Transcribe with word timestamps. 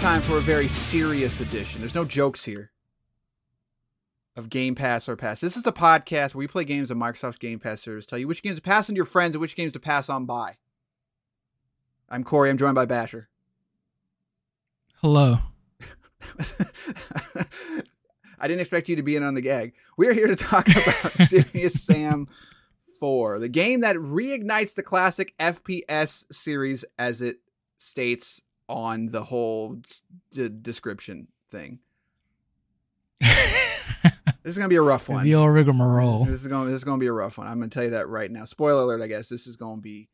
Time 0.00 0.22
for 0.22 0.38
a 0.38 0.40
very 0.40 0.66
serious 0.66 1.42
edition. 1.42 1.80
There's 1.80 1.94
no 1.94 2.06
jokes 2.06 2.42
here 2.42 2.70
of 4.34 4.48
Game 4.48 4.74
Pass 4.74 5.10
or 5.10 5.14
Pass. 5.14 5.42
This 5.42 5.58
is 5.58 5.62
the 5.62 5.74
podcast 5.74 6.34
where 6.34 6.38
we 6.38 6.48
play 6.48 6.64
games 6.64 6.90
of 6.90 6.96
Microsoft's 6.96 7.36
Game 7.36 7.58
Pass 7.58 7.82
service, 7.82 8.06
tell 8.06 8.18
you 8.18 8.26
which 8.26 8.42
games 8.42 8.56
to 8.56 8.62
pass 8.62 8.88
on 8.88 8.94
to 8.94 8.96
your 8.96 9.04
friends 9.04 9.34
and 9.34 9.42
which 9.42 9.54
games 9.54 9.74
to 9.74 9.78
pass 9.78 10.08
on 10.08 10.24
by. 10.24 10.56
I'm 12.08 12.24
Corey. 12.24 12.48
I'm 12.48 12.56
joined 12.56 12.76
by 12.76 12.86
Basher. 12.86 13.28
Hello. 15.02 15.40
I 18.38 18.48
didn't 18.48 18.60
expect 18.60 18.88
you 18.88 18.96
to 18.96 19.02
be 19.02 19.16
in 19.16 19.22
on 19.22 19.34
the 19.34 19.42
gag. 19.42 19.74
We're 19.98 20.14
here 20.14 20.28
to 20.28 20.36
talk 20.36 20.66
about 20.66 21.12
Serious 21.18 21.74
Sam 21.74 22.26
4, 23.00 23.38
the 23.38 23.50
game 23.50 23.80
that 23.80 23.96
reignites 23.96 24.74
the 24.74 24.82
classic 24.82 25.34
FPS 25.38 26.24
series 26.32 26.86
as 26.98 27.20
it 27.20 27.40
states 27.76 28.40
on 28.70 29.06
the 29.06 29.24
whole 29.24 29.80
d- 30.32 30.50
description 30.62 31.26
thing. 31.50 31.80
this 33.20 34.14
is 34.44 34.56
gonna 34.56 34.68
be 34.68 34.76
a 34.76 34.82
rough 34.82 35.08
one. 35.08 35.24
The 35.24 35.34
old 35.34 35.52
rigmarole. 35.52 36.24
This, 36.24 36.40
is 36.40 36.46
gonna 36.46 36.70
This 36.70 36.76
is 36.76 36.84
going 36.84 36.98
to 36.98 37.02
be 37.02 37.08
a 37.08 37.12
rough 37.12 37.36
one. 37.36 37.48
I'm 37.48 37.58
gonna 37.58 37.68
tell 37.68 37.84
you 37.84 37.90
that 37.90 38.08
right 38.08 38.30
now. 38.30 38.46
Spoiler 38.46 38.82
alert. 38.82 39.02
I 39.02 39.08
guess 39.08 39.28
this 39.28 39.46
is 39.46 39.56
going 39.56 39.76
to 39.78 39.82
be 39.82 40.08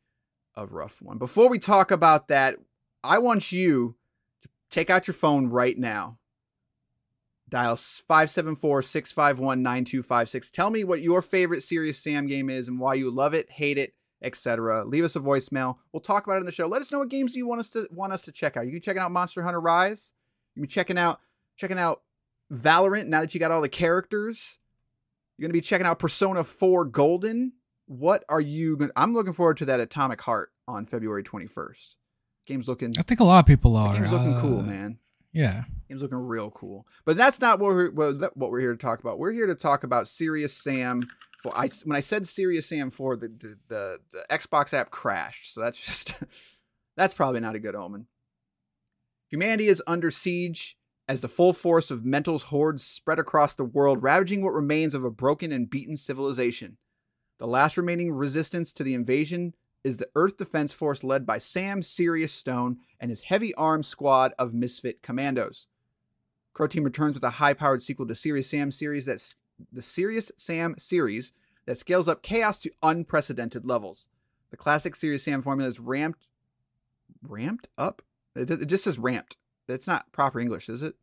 a 0.55 0.65
rough 0.65 1.01
one. 1.01 1.19
Before 1.19 1.47
we 1.47 1.59
talk 1.59 1.91
about 1.91 2.27
that, 2.29 2.55
I 3.03 3.19
want 3.19 3.51
you 3.51 3.95
to 4.41 4.49
take 4.69 4.89
out 4.89 5.07
your 5.07 5.13
phone 5.13 5.47
right 5.47 5.77
now. 5.77 6.17
Dial 7.49 7.75
574-651-9256. 7.75 10.51
Tell 10.51 10.69
me 10.69 10.83
what 10.83 11.01
your 11.01 11.21
favorite 11.21 11.63
Serious 11.63 12.03
Sam 12.03 12.27
game 12.27 12.49
is 12.49 12.67
and 12.67 12.77
why 12.77 12.95
you 12.95 13.09
love 13.09 13.33
it, 13.33 13.49
hate 13.49 13.77
it, 13.77 13.93
etc. 14.21 14.85
Leave 14.85 15.03
us 15.03 15.15
a 15.15 15.19
voicemail. 15.19 15.77
We'll 15.91 16.01
talk 16.01 16.25
about 16.25 16.37
it 16.37 16.41
in 16.41 16.45
the 16.45 16.51
show. 16.51 16.67
Let 16.67 16.81
us 16.81 16.91
know 16.91 16.99
what 16.99 17.09
games 17.09 17.35
you 17.35 17.47
want 17.47 17.59
us 17.59 17.69
to 17.71 17.87
want 17.91 18.13
us 18.13 18.23
to 18.23 18.31
check 18.31 18.57
out. 18.57 18.65
You 18.65 18.71
can 18.71 18.81
checking 18.81 19.01
out 19.01 19.11
Monster 19.11 19.43
Hunter 19.43 19.61
Rise. 19.61 20.13
You 20.55 20.61
can 20.61 20.67
be 20.67 20.73
checking 20.73 20.97
out 20.97 21.19
checking 21.55 21.79
out 21.79 22.01
Valorant 22.51 23.07
now 23.07 23.21
that 23.21 23.33
you 23.33 23.39
got 23.39 23.51
all 23.51 23.61
the 23.61 23.69
characters. 23.69 24.59
You're 25.37 25.47
gonna 25.47 25.53
be 25.53 25.61
checking 25.61 25.85
out 25.85 25.99
Persona 25.99 26.43
4 26.43 26.85
Golden. 26.85 27.53
What 27.85 28.23
are 28.27 28.41
you 28.41 28.77
going 28.77 28.91
I'm 28.95 29.13
looking 29.13 29.33
forward 29.33 29.57
to 29.57 29.65
that 29.65 29.79
Atomic 29.79 30.21
Heart 30.21 30.51
on 30.67 30.85
February 30.85 31.23
21st. 31.23 31.95
Game's 32.45 32.67
looking 32.67 32.93
I 32.97 33.03
think 33.03 33.19
a 33.19 33.25
lot 33.25 33.39
of 33.39 33.45
people 33.45 33.75
are. 33.75 33.93
Game's 33.93 34.11
looking 34.11 34.33
uh, 34.33 34.41
cool, 34.41 34.61
man. 34.61 34.97
Yeah. 35.31 35.63
Game's 35.87 36.01
looking 36.01 36.17
real 36.17 36.49
cool. 36.51 36.87
But 37.05 37.17
that's 37.17 37.39
not 37.39 37.59
what 37.59 37.73
we're 37.73 37.91
what 37.91 38.51
we're 38.51 38.59
here 38.59 38.73
to 38.73 38.77
talk 38.77 38.99
about. 38.99 39.19
We're 39.19 39.31
here 39.31 39.47
to 39.47 39.55
talk 39.55 39.83
about 39.83 40.07
Serious 40.07 40.53
Sam 40.53 41.07
for 41.49 41.57
I 41.57 41.69
when 41.83 41.95
I 41.95 42.01
said 42.01 42.27
Serious 42.27 42.67
Sam 42.67 42.89
4 42.89 43.17
the, 43.17 43.27
the 43.27 43.57
the 43.67 43.99
the 44.11 44.25
Xbox 44.29 44.73
app 44.73 44.91
crashed. 44.91 45.53
So 45.53 45.61
that's 45.61 45.79
just 45.85 46.23
that's 46.95 47.13
probably 47.13 47.39
not 47.39 47.55
a 47.55 47.59
good 47.59 47.75
omen. 47.75 48.07
Humanity 49.29 49.67
is 49.67 49.83
under 49.85 50.09
siege 50.09 50.77
as 51.07 51.21
the 51.21 51.27
full 51.27 51.53
force 51.53 51.89
of 51.89 52.05
Mental's 52.05 52.43
hordes 52.43 52.83
spread 52.83 53.19
across 53.19 53.55
the 53.55 53.63
world, 53.63 54.03
ravaging 54.03 54.41
what 54.41 54.53
remains 54.53 54.93
of 54.93 55.03
a 55.03 55.11
broken 55.11 55.51
and 55.51 55.69
beaten 55.69 55.95
civilization. 55.95 56.77
The 57.39 57.47
last 57.47 57.77
remaining 57.77 58.11
resistance 58.11 58.73
to 58.73 58.83
the 58.83 58.93
invasion 58.93 59.53
is 59.83 59.97
the 59.97 60.09
Earth 60.15 60.37
Defense 60.37 60.73
Force 60.73 61.03
led 61.03 61.25
by 61.25 61.37
Sam 61.37 61.81
Serious 61.83 62.33
Stone 62.33 62.77
and 62.99 63.09
his 63.09 63.21
heavy 63.21 63.53
armed 63.55 63.85
squad 63.85 64.33
of 64.37 64.53
misfit 64.53 65.01
commandos. 65.01 65.67
Croteam 66.55 66.83
returns 66.83 67.13
with 67.13 67.23
a 67.23 67.29
high-powered 67.29 67.83
sequel 67.83 68.07
to 68.07 68.15
Serious 68.15 68.49
Sam 68.49 68.71
series 68.71 69.05
that's 69.05 69.35
the 69.71 69.81
Serious 69.81 70.31
Sam 70.37 70.75
series 70.77 71.31
that 71.65 71.77
scales 71.77 72.07
up 72.07 72.23
chaos 72.23 72.59
to 72.61 72.71
unprecedented 72.83 73.65
levels. 73.65 74.07
The 74.51 74.57
classic 74.57 74.95
Serious 74.95 75.23
Sam 75.23 75.41
formula 75.41 75.69
is 75.69 75.79
ramped 75.79 76.27
ramped 77.23 77.67
up. 77.77 78.01
It, 78.35 78.49
it 78.49 78.65
just 78.67 78.83
says 78.83 78.99
ramped. 78.99 79.37
That's 79.67 79.87
not 79.87 80.11
proper 80.11 80.39
English, 80.39 80.69
is 80.69 80.81
it? 80.81 80.95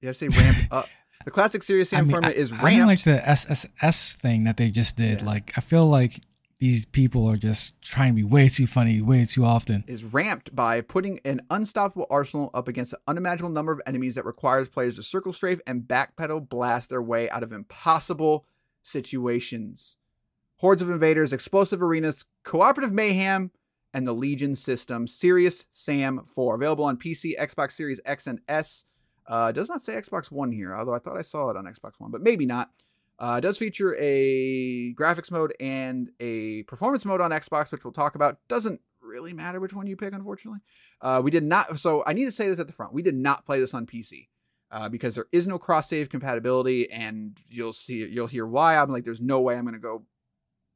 You 0.00 0.08
have 0.08 0.16
to 0.18 0.30
say 0.30 0.38
ramped 0.40 0.66
up. 0.72 0.88
The 1.24 1.30
classic 1.30 1.62
Serious 1.62 1.90
Sam 1.90 2.00
I 2.00 2.02
mean, 2.02 2.10
formula 2.10 2.34
I, 2.34 2.36
is 2.36 2.52
I 2.52 2.56
ramped. 2.56 2.76
mean, 2.76 2.86
like 2.86 3.02
the 3.02 3.28
SSS 3.28 4.14
thing 4.14 4.44
that 4.44 4.56
they 4.56 4.70
just 4.70 4.96
did. 4.96 5.20
Yeah. 5.20 5.26
Like, 5.26 5.52
I 5.56 5.60
feel 5.60 5.86
like 5.86 6.20
these 6.58 6.84
people 6.84 7.26
are 7.26 7.36
just 7.36 7.80
trying 7.82 8.10
to 8.10 8.14
be 8.14 8.24
way 8.24 8.48
too 8.48 8.66
funny, 8.66 9.00
way 9.00 9.24
too 9.24 9.44
often. 9.44 9.84
is 9.86 10.04
ramped 10.04 10.54
by 10.54 10.80
putting 10.80 11.20
an 11.24 11.40
unstoppable 11.50 12.06
arsenal 12.10 12.50
up 12.54 12.68
against 12.68 12.92
an 12.92 13.00
unimaginable 13.06 13.52
number 13.52 13.72
of 13.72 13.80
enemies 13.86 14.14
that 14.14 14.24
requires 14.24 14.68
players 14.68 14.96
to 14.96 15.02
circle 15.02 15.32
strafe 15.32 15.60
and 15.66 15.82
backpedal 15.82 16.48
blast 16.48 16.90
their 16.90 17.02
way 17.02 17.28
out 17.30 17.42
of 17.42 17.52
impossible 17.52 18.46
situations. 18.82 19.96
Hordes 20.58 20.82
of 20.82 20.90
invaders, 20.90 21.32
explosive 21.32 21.82
arenas, 21.82 22.24
cooperative 22.44 22.92
mayhem, 22.92 23.50
and 23.92 24.06
the 24.06 24.12
Legion 24.12 24.54
system. 24.54 25.06
Serious 25.06 25.66
Sam 25.72 26.22
4. 26.24 26.56
Available 26.56 26.84
on 26.84 26.96
PC, 26.96 27.38
Xbox 27.38 27.72
Series 27.72 28.00
X 28.04 28.26
and 28.26 28.40
S. 28.48 28.84
Uh, 29.26 29.52
does 29.52 29.68
not 29.68 29.82
say 29.82 29.94
Xbox 29.94 30.30
One 30.30 30.52
here, 30.52 30.74
although 30.74 30.94
I 30.94 30.98
thought 30.98 31.16
I 31.16 31.22
saw 31.22 31.48
it 31.50 31.56
on 31.56 31.64
Xbox 31.64 31.92
One, 31.98 32.10
but 32.10 32.22
maybe 32.22 32.44
not. 32.44 32.70
Uh, 33.18 33.38
does 33.40 33.56
feature 33.56 33.94
a 33.98 34.92
graphics 34.94 35.30
mode 35.30 35.54
and 35.60 36.10
a 36.18 36.64
performance 36.64 37.04
mode 37.04 37.20
on 37.20 37.30
Xbox, 37.30 37.70
which 37.70 37.84
we'll 37.84 37.92
talk 37.92 38.16
about. 38.16 38.38
Doesn't 38.48 38.80
really 39.00 39.32
matter 39.32 39.60
which 39.60 39.72
one 39.72 39.86
you 39.86 39.96
pick, 39.96 40.12
unfortunately. 40.12 40.60
Uh, 41.00 41.20
we 41.22 41.30
did 41.30 41.44
not. 41.44 41.78
So 41.78 42.02
I 42.06 42.12
need 42.12 42.24
to 42.24 42.32
say 42.32 42.48
this 42.48 42.58
at 42.58 42.66
the 42.66 42.72
front. 42.72 42.92
We 42.92 43.02
did 43.02 43.14
not 43.14 43.46
play 43.46 43.60
this 43.60 43.74
on 43.74 43.86
PC 43.86 44.28
uh, 44.70 44.88
because 44.88 45.14
there 45.14 45.26
is 45.30 45.46
no 45.46 45.58
cross 45.58 45.88
save 45.88 46.08
compatibility, 46.08 46.90
and 46.90 47.38
you'll 47.48 47.72
see. 47.72 48.04
You'll 48.04 48.26
hear 48.26 48.46
why. 48.46 48.76
I'm 48.76 48.90
like, 48.90 49.04
there's 49.04 49.20
no 49.20 49.40
way 49.40 49.56
I'm 49.56 49.64
going 49.64 49.74
to 49.74 49.80
go 49.80 50.04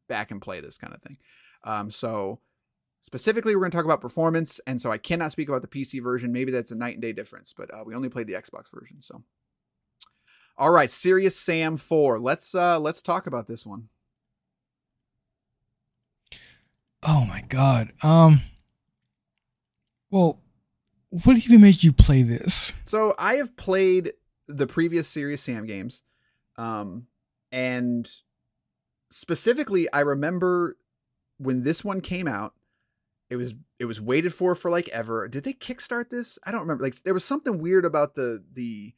back 0.08 0.30
and 0.30 0.40
play 0.40 0.60
this 0.60 0.78
kind 0.78 0.94
of 0.94 1.02
thing. 1.02 1.18
Um, 1.64 1.90
so 1.90 2.40
specifically, 3.00 3.56
we're 3.56 3.62
going 3.62 3.72
to 3.72 3.76
talk 3.76 3.84
about 3.84 4.00
performance, 4.00 4.60
and 4.66 4.80
so 4.80 4.92
I 4.92 4.98
cannot 4.98 5.32
speak 5.32 5.48
about 5.48 5.62
the 5.62 5.68
PC 5.68 6.02
version. 6.02 6.32
Maybe 6.32 6.52
that's 6.52 6.70
a 6.70 6.76
night 6.76 6.94
and 6.94 7.02
day 7.02 7.12
difference, 7.12 7.52
but 7.56 7.72
uh, 7.74 7.82
we 7.84 7.94
only 7.94 8.08
played 8.08 8.28
the 8.28 8.34
Xbox 8.34 8.66
version, 8.72 8.98
so. 9.00 9.22
All 10.58 10.70
right, 10.70 10.90
Serious 10.90 11.38
Sam 11.38 11.76
4. 11.76 12.18
Let's 12.18 12.52
uh 12.52 12.80
let's 12.80 13.00
talk 13.00 13.28
about 13.28 13.46
this 13.46 13.64
one. 13.64 13.88
Oh 17.06 17.24
my 17.24 17.42
god. 17.48 17.92
Um. 18.02 18.40
Well, 20.10 20.40
what 21.10 21.36
even 21.36 21.60
made 21.60 21.84
you 21.84 21.92
play 21.92 22.22
this? 22.22 22.72
So 22.86 23.14
I 23.18 23.34
have 23.34 23.56
played 23.56 24.14
the 24.48 24.66
previous 24.66 25.06
Serious 25.06 25.42
Sam 25.42 25.64
games, 25.64 26.02
um, 26.56 27.06
and 27.52 28.08
specifically, 29.12 29.90
I 29.92 30.00
remember 30.00 30.76
when 31.38 31.62
this 31.62 31.84
one 31.84 32.00
came 32.00 32.26
out. 32.26 32.54
It 33.30 33.36
was 33.36 33.54
it 33.78 33.84
was 33.84 34.00
waited 34.00 34.34
for 34.34 34.54
for 34.56 34.70
like 34.70 34.88
ever. 34.88 35.28
Did 35.28 35.44
they 35.44 35.52
kickstart 35.52 36.08
this? 36.08 36.38
I 36.44 36.50
don't 36.50 36.62
remember. 36.62 36.82
Like 36.82 37.02
there 37.04 37.14
was 37.14 37.24
something 37.24 37.58
weird 37.58 37.84
about 37.84 38.16
the 38.16 38.42
the 38.54 38.94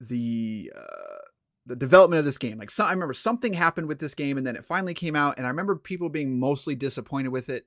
the 0.00 0.72
uh, 0.76 1.24
the 1.66 1.76
development 1.76 2.18
of 2.18 2.24
this 2.24 2.38
game. 2.38 2.58
Like 2.58 2.70
so, 2.70 2.84
I 2.84 2.90
remember 2.90 3.14
something 3.14 3.52
happened 3.52 3.88
with 3.88 3.98
this 3.98 4.14
game, 4.14 4.38
and 4.38 4.46
then 4.46 4.56
it 4.56 4.64
finally 4.64 4.94
came 4.94 5.16
out, 5.16 5.36
and 5.36 5.46
I 5.46 5.50
remember 5.50 5.76
people 5.76 6.08
being 6.08 6.38
mostly 6.38 6.74
disappointed 6.74 7.28
with 7.30 7.48
it. 7.48 7.66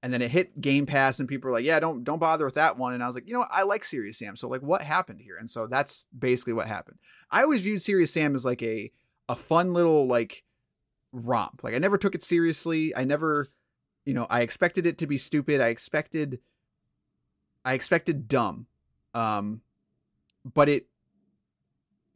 And 0.00 0.12
then 0.12 0.22
it 0.22 0.30
hit 0.30 0.60
Game 0.60 0.86
Pass, 0.86 1.18
and 1.18 1.28
people 1.28 1.48
were 1.48 1.54
like, 1.54 1.64
"Yeah, 1.64 1.80
don't 1.80 2.04
don't 2.04 2.20
bother 2.20 2.44
with 2.44 2.54
that 2.54 2.76
one." 2.78 2.94
And 2.94 3.02
I 3.02 3.08
was 3.08 3.16
like, 3.16 3.26
"You 3.26 3.32
know, 3.32 3.40
what? 3.40 3.48
I 3.50 3.62
like 3.64 3.84
Serious 3.84 4.18
Sam, 4.18 4.36
so 4.36 4.46
like, 4.48 4.62
what 4.62 4.80
happened 4.82 5.20
here?" 5.20 5.36
And 5.36 5.50
so 5.50 5.66
that's 5.66 6.06
basically 6.16 6.52
what 6.52 6.68
happened. 6.68 6.98
I 7.32 7.42
always 7.42 7.62
viewed 7.62 7.82
Serious 7.82 8.12
Sam 8.12 8.36
as 8.36 8.44
like 8.44 8.62
a 8.62 8.92
a 9.28 9.34
fun 9.34 9.72
little 9.72 10.06
like 10.06 10.44
romp. 11.12 11.62
Like 11.62 11.74
I 11.74 11.78
never 11.78 11.98
took 11.98 12.14
it 12.14 12.22
seriously. 12.22 12.94
I 12.96 13.04
never, 13.04 13.48
you 14.04 14.14
know, 14.14 14.26
I 14.30 14.42
expected 14.42 14.86
it 14.86 14.98
to 14.98 15.06
be 15.06 15.18
stupid. 15.18 15.60
I 15.60 15.68
expected, 15.68 16.38
I 17.64 17.74
expected 17.74 18.28
dumb, 18.28 18.66
um, 19.14 19.62
but 20.44 20.68
it 20.68 20.86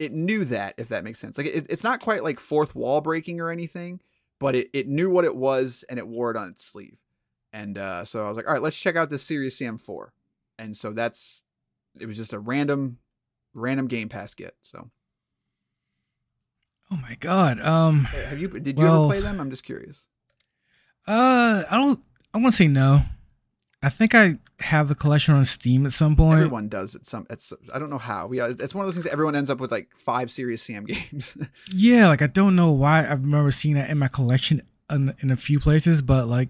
it 0.03 0.11
knew 0.13 0.45
that 0.45 0.75
if 0.77 0.89
that 0.89 1.03
makes 1.03 1.19
sense. 1.19 1.37
Like 1.37 1.47
it, 1.47 1.65
it's 1.69 1.83
not 1.83 1.99
quite 2.01 2.23
like 2.23 2.39
fourth 2.39 2.75
wall 2.75 3.01
breaking 3.01 3.39
or 3.41 3.49
anything, 3.49 3.99
but 4.39 4.55
it 4.55 4.69
it 4.73 4.87
knew 4.87 5.09
what 5.09 5.25
it 5.25 5.35
was 5.35 5.83
and 5.89 5.97
it 5.99 6.07
wore 6.07 6.29
it 6.31 6.37
on 6.37 6.49
its 6.49 6.63
sleeve. 6.65 6.97
And 7.51 7.77
uh, 7.77 8.03
so 8.05 8.25
I 8.25 8.27
was 8.29 8.35
like, 8.37 8.47
all 8.47 8.53
right, 8.53 8.61
let's 8.61 8.77
check 8.77 8.95
out 8.95 9.09
this 9.09 9.21
Serious 9.23 9.57
Sam 9.57 9.77
4. 9.77 10.11
And 10.59 10.75
so 10.75 10.91
that's 10.91 11.43
it 11.99 12.05
was 12.07 12.17
just 12.17 12.33
a 12.33 12.39
random 12.39 12.97
random 13.53 13.87
Game 13.87 14.09
Pass 14.09 14.33
get. 14.33 14.55
So 14.63 14.89
Oh 16.91 16.99
my 17.01 17.15
god. 17.19 17.59
Um. 17.59 18.03
have 18.05 18.39
you 18.39 18.47
did 18.47 18.77
you 18.77 18.85
Well- 18.85 19.05
ever 19.11 19.13
play 19.13 19.21
them? 19.21 19.39
I'm 19.39 19.49
just 19.49 19.63
curious. 19.63 19.97
Uh. 21.07 21.63
I 21.69 21.77
don't. 21.77 21.99
I 22.33 22.37
want 22.39 22.53
to 22.53 22.57
say 22.57 22.67
no. 22.67 23.01
I 23.83 23.89
think 23.89 24.15
I 24.15 24.37
have 24.61 24.87
the 24.87 24.95
collection 24.95 25.35
on 25.35 25.43
Steam 25.43 25.85
at 25.85 25.91
some 25.91 26.15
point. 26.15 26.37
Everyone 26.37 26.69
does 26.69 26.95
it 26.95 27.05
some 27.05 27.27
it's 27.29 27.51
I 27.73 27.79
don't 27.79 27.89
know 27.89 27.97
how. 27.97 28.31
Yeah, 28.31 28.47
it's 28.47 28.73
one 28.73 28.85
of 28.85 28.87
those 28.87 28.95
things 28.95 29.03
that 29.03 29.11
everyone 29.11 29.35
ends 29.35 29.49
up 29.49 29.59
with 29.59 29.71
like 29.71 29.89
five 29.93 30.31
Serious 30.31 30.63
Sam 30.63 30.85
games. 30.87 31.37
Yeah, 31.73 32.07
like 32.07 32.21
I 32.21 32.27
don't 32.27 32.55
know 32.55 32.71
why 32.71 33.03
I 33.03 33.11
remember 33.11 33.51
seeing 33.51 33.75
that 33.75 33.89
in 33.89 33.97
my 33.97 34.07
collection 34.07 34.61
in, 34.89 35.13
in 35.19 35.31
a 35.31 35.35
few 35.35 35.59
places, 35.59 36.01
but 36.01 36.27
like 36.27 36.47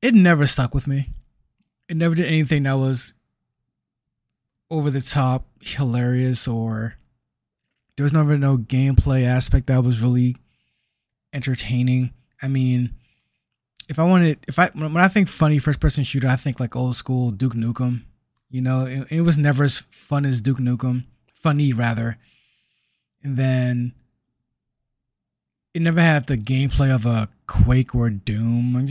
it 0.00 0.14
never 0.14 0.46
stuck 0.46 0.74
with 0.74 0.86
me. 0.86 1.10
It 1.86 1.98
never 1.98 2.14
did 2.14 2.26
anything 2.26 2.62
that 2.62 2.78
was 2.78 3.12
over 4.70 4.90
the 4.90 5.02
top, 5.02 5.46
hilarious, 5.60 6.48
or 6.48 6.94
there 7.96 8.04
was 8.04 8.12
never 8.14 8.38
no 8.38 8.56
gameplay 8.56 9.26
aspect 9.26 9.66
that 9.66 9.84
was 9.84 10.00
really 10.00 10.36
entertaining. 11.34 12.14
I 12.40 12.48
mean, 12.48 12.94
if 13.88 13.98
I 13.98 14.04
wanted, 14.04 14.38
if 14.46 14.58
I 14.58 14.68
when 14.68 14.96
I 14.96 15.08
think 15.08 15.28
funny 15.28 15.58
first 15.58 15.80
person 15.80 16.04
shooter, 16.04 16.28
I 16.28 16.36
think 16.36 16.60
like 16.60 16.76
old 16.76 16.96
school 16.96 17.30
Duke 17.30 17.54
Nukem. 17.54 18.02
You 18.50 18.62
know, 18.62 18.86
it, 18.86 19.08
it 19.10 19.20
was 19.22 19.36
never 19.36 19.64
as 19.64 19.78
fun 19.90 20.24
as 20.24 20.40
Duke 20.40 20.58
Nukem, 20.58 21.04
funny 21.34 21.72
rather. 21.72 22.16
And 23.22 23.36
then 23.36 23.92
it 25.74 25.82
never 25.82 26.00
had 26.00 26.26
the 26.26 26.36
gameplay 26.36 26.94
of 26.94 27.04
a 27.06 27.28
Quake 27.46 27.94
or 27.94 28.10
Doom, 28.10 28.86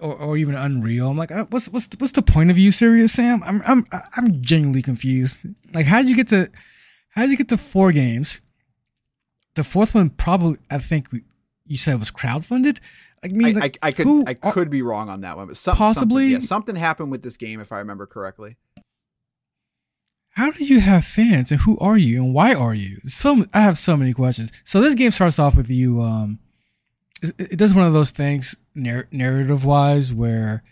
or, 0.00 0.14
or 0.14 0.36
even 0.36 0.54
Unreal. 0.54 1.10
I'm 1.10 1.16
like, 1.16 1.30
uh, 1.32 1.46
what's 1.50 1.68
what's 1.68 1.88
what's 1.98 2.12
the 2.12 2.22
point 2.22 2.50
of 2.50 2.58
you, 2.58 2.72
Serious 2.72 3.12
Sam? 3.12 3.42
I'm 3.44 3.62
I'm 3.66 3.86
I'm 4.16 4.42
genuinely 4.42 4.82
confused. 4.82 5.46
Like, 5.72 5.86
how 5.86 5.98
did 5.98 6.08
you 6.08 6.16
get 6.16 6.28
to 6.28 6.50
how 7.10 7.22
did 7.22 7.30
you 7.30 7.36
get 7.36 7.48
to 7.48 7.56
four 7.56 7.92
games? 7.92 8.40
The 9.54 9.64
fourth 9.64 9.94
one 9.94 10.10
probably, 10.10 10.58
I 10.70 10.78
think 10.78 11.10
we, 11.10 11.22
you 11.64 11.78
said 11.78 11.98
was 11.98 12.10
crowdfunded. 12.10 12.78
Like, 13.32 13.32
I 13.32 13.34
I, 13.34 13.38
mean, 13.38 13.56
I, 13.56 13.60
like, 13.60 13.78
I 13.82 13.92
could 13.92 14.04
who 14.06 14.24
I 14.26 14.34
could 14.34 14.70
be 14.70 14.82
wrong 14.82 15.08
on 15.08 15.20
that 15.22 15.36
one, 15.36 15.46
but 15.48 15.56
some, 15.56 15.76
Possibly- 15.76 16.30
something, 16.30 16.42
yeah, 16.42 16.46
something 16.46 16.76
happened 16.76 17.10
with 17.10 17.22
this 17.22 17.36
game 17.36 17.60
if 17.60 17.72
I 17.72 17.78
remember 17.78 18.06
correctly. 18.06 18.56
how 20.30 20.50
do 20.50 20.64
you 20.64 20.80
have 20.80 21.04
fans 21.04 21.50
and 21.50 21.60
who 21.62 21.78
are 21.78 21.96
you 21.96 22.22
and 22.22 22.34
why 22.34 22.52
are 22.54 22.74
you? 22.74 22.98
So 23.06 23.44
i 23.54 23.60
have 23.60 23.78
so 23.78 23.96
many 23.96 24.12
questions. 24.12 24.52
So 24.64 24.80
this 24.80 24.94
game 24.94 25.10
starts 25.10 25.38
off 25.38 25.54
with 25.56 25.70
you 25.70 26.00
um 26.02 26.38
it, 27.22 27.52
it 27.52 27.56
does 27.56 27.72
one 27.72 27.86
of 27.86 27.92
those 27.94 28.10
things 28.10 28.54
narr- 28.74 29.08
narrative 29.10 29.64
wise 29.64 30.12
where 30.12 30.62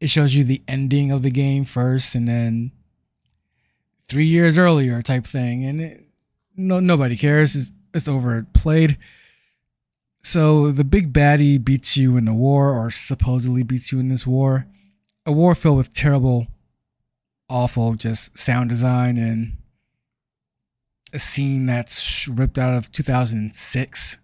it 0.00 0.08
shows 0.08 0.34
you 0.34 0.44
the 0.44 0.62
ending 0.68 1.10
of 1.10 1.22
the 1.22 1.30
game 1.30 1.64
first 1.64 2.14
and 2.14 2.26
then 2.26 2.72
three 4.08 4.24
years 4.24 4.56
earlier 4.56 5.02
type 5.02 5.24
thing 5.26 5.64
and 5.64 5.80
it, 5.80 6.02
no 6.56 6.80
nobody 6.80 7.16
cares. 7.16 7.54
It's, 7.54 7.72
it's 7.92 8.08
overplayed 8.08 8.96
so 10.26 10.72
the 10.72 10.82
big 10.82 11.12
baddie 11.12 11.62
beats 11.62 11.96
you 11.96 12.16
in 12.16 12.24
the 12.24 12.32
war 12.34 12.72
or 12.74 12.90
supposedly 12.90 13.62
beats 13.62 13.92
you 13.92 14.00
in 14.00 14.08
this 14.08 14.26
war 14.26 14.66
a 15.24 15.30
war 15.30 15.54
filled 15.54 15.76
with 15.76 15.92
terrible 15.92 16.48
awful 17.48 17.94
just 17.94 18.36
sound 18.36 18.68
design 18.68 19.16
and 19.18 19.52
a 21.12 21.18
scene 21.20 21.64
that's 21.66 22.26
ripped 22.26 22.58
out 22.58 22.74
of 22.74 22.90
2006 22.90 24.18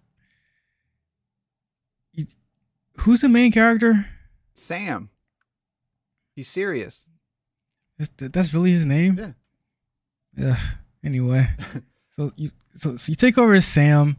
You- 2.11 2.27
who's 2.99 3.21
the 3.21 3.29
main 3.29 3.51
character 3.53 4.05
Sam. 4.55 5.09
He's 6.35 6.47
serious. 6.49 7.03
that's, 7.97 8.11
that's 8.17 8.53
really 8.53 8.71
his 8.73 8.85
name 8.85 9.17
Yeah. 9.17 9.31
yeah 10.35 10.59
anyway 11.03 11.47
so 12.17 12.31
you 12.35 12.51
so, 12.75 12.97
so 12.97 13.09
you 13.09 13.15
take 13.15 13.37
over 13.37 13.53
as 13.53 13.65
sam 13.65 14.17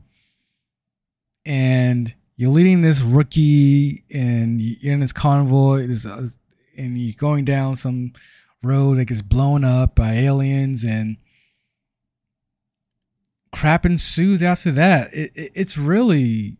and 1.47 2.15
you're 2.37 2.51
leading 2.51 2.81
this 2.81 3.01
rookie 3.01 4.05
and 4.13 4.61
you're 4.61 4.95
in 4.95 5.01
this 5.01 5.13
convoy 5.13 5.89
a- 5.89 6.09
uh, 6.09 6.27
and 6.77 6.99
you're 6.99 7.15
going 7.17 7.45
down 7.45 7.77
some 7.77 8.13
road 8.63 8.99
that 8.99 9.05
gets 9.07 9.23
blown 9.23 9.65
up 9.65 9.95
by 9.95 10.15
aliens 10.15 10.85
and 10.85 11.17
crap 13.53 13.87
ensues 13.87 14.43
after 14.43 14.73
that 14.73 15.13
it, 15.13 15.31
it, 15.35 15.53
it's 15.55 15.79
really 15.79 16.57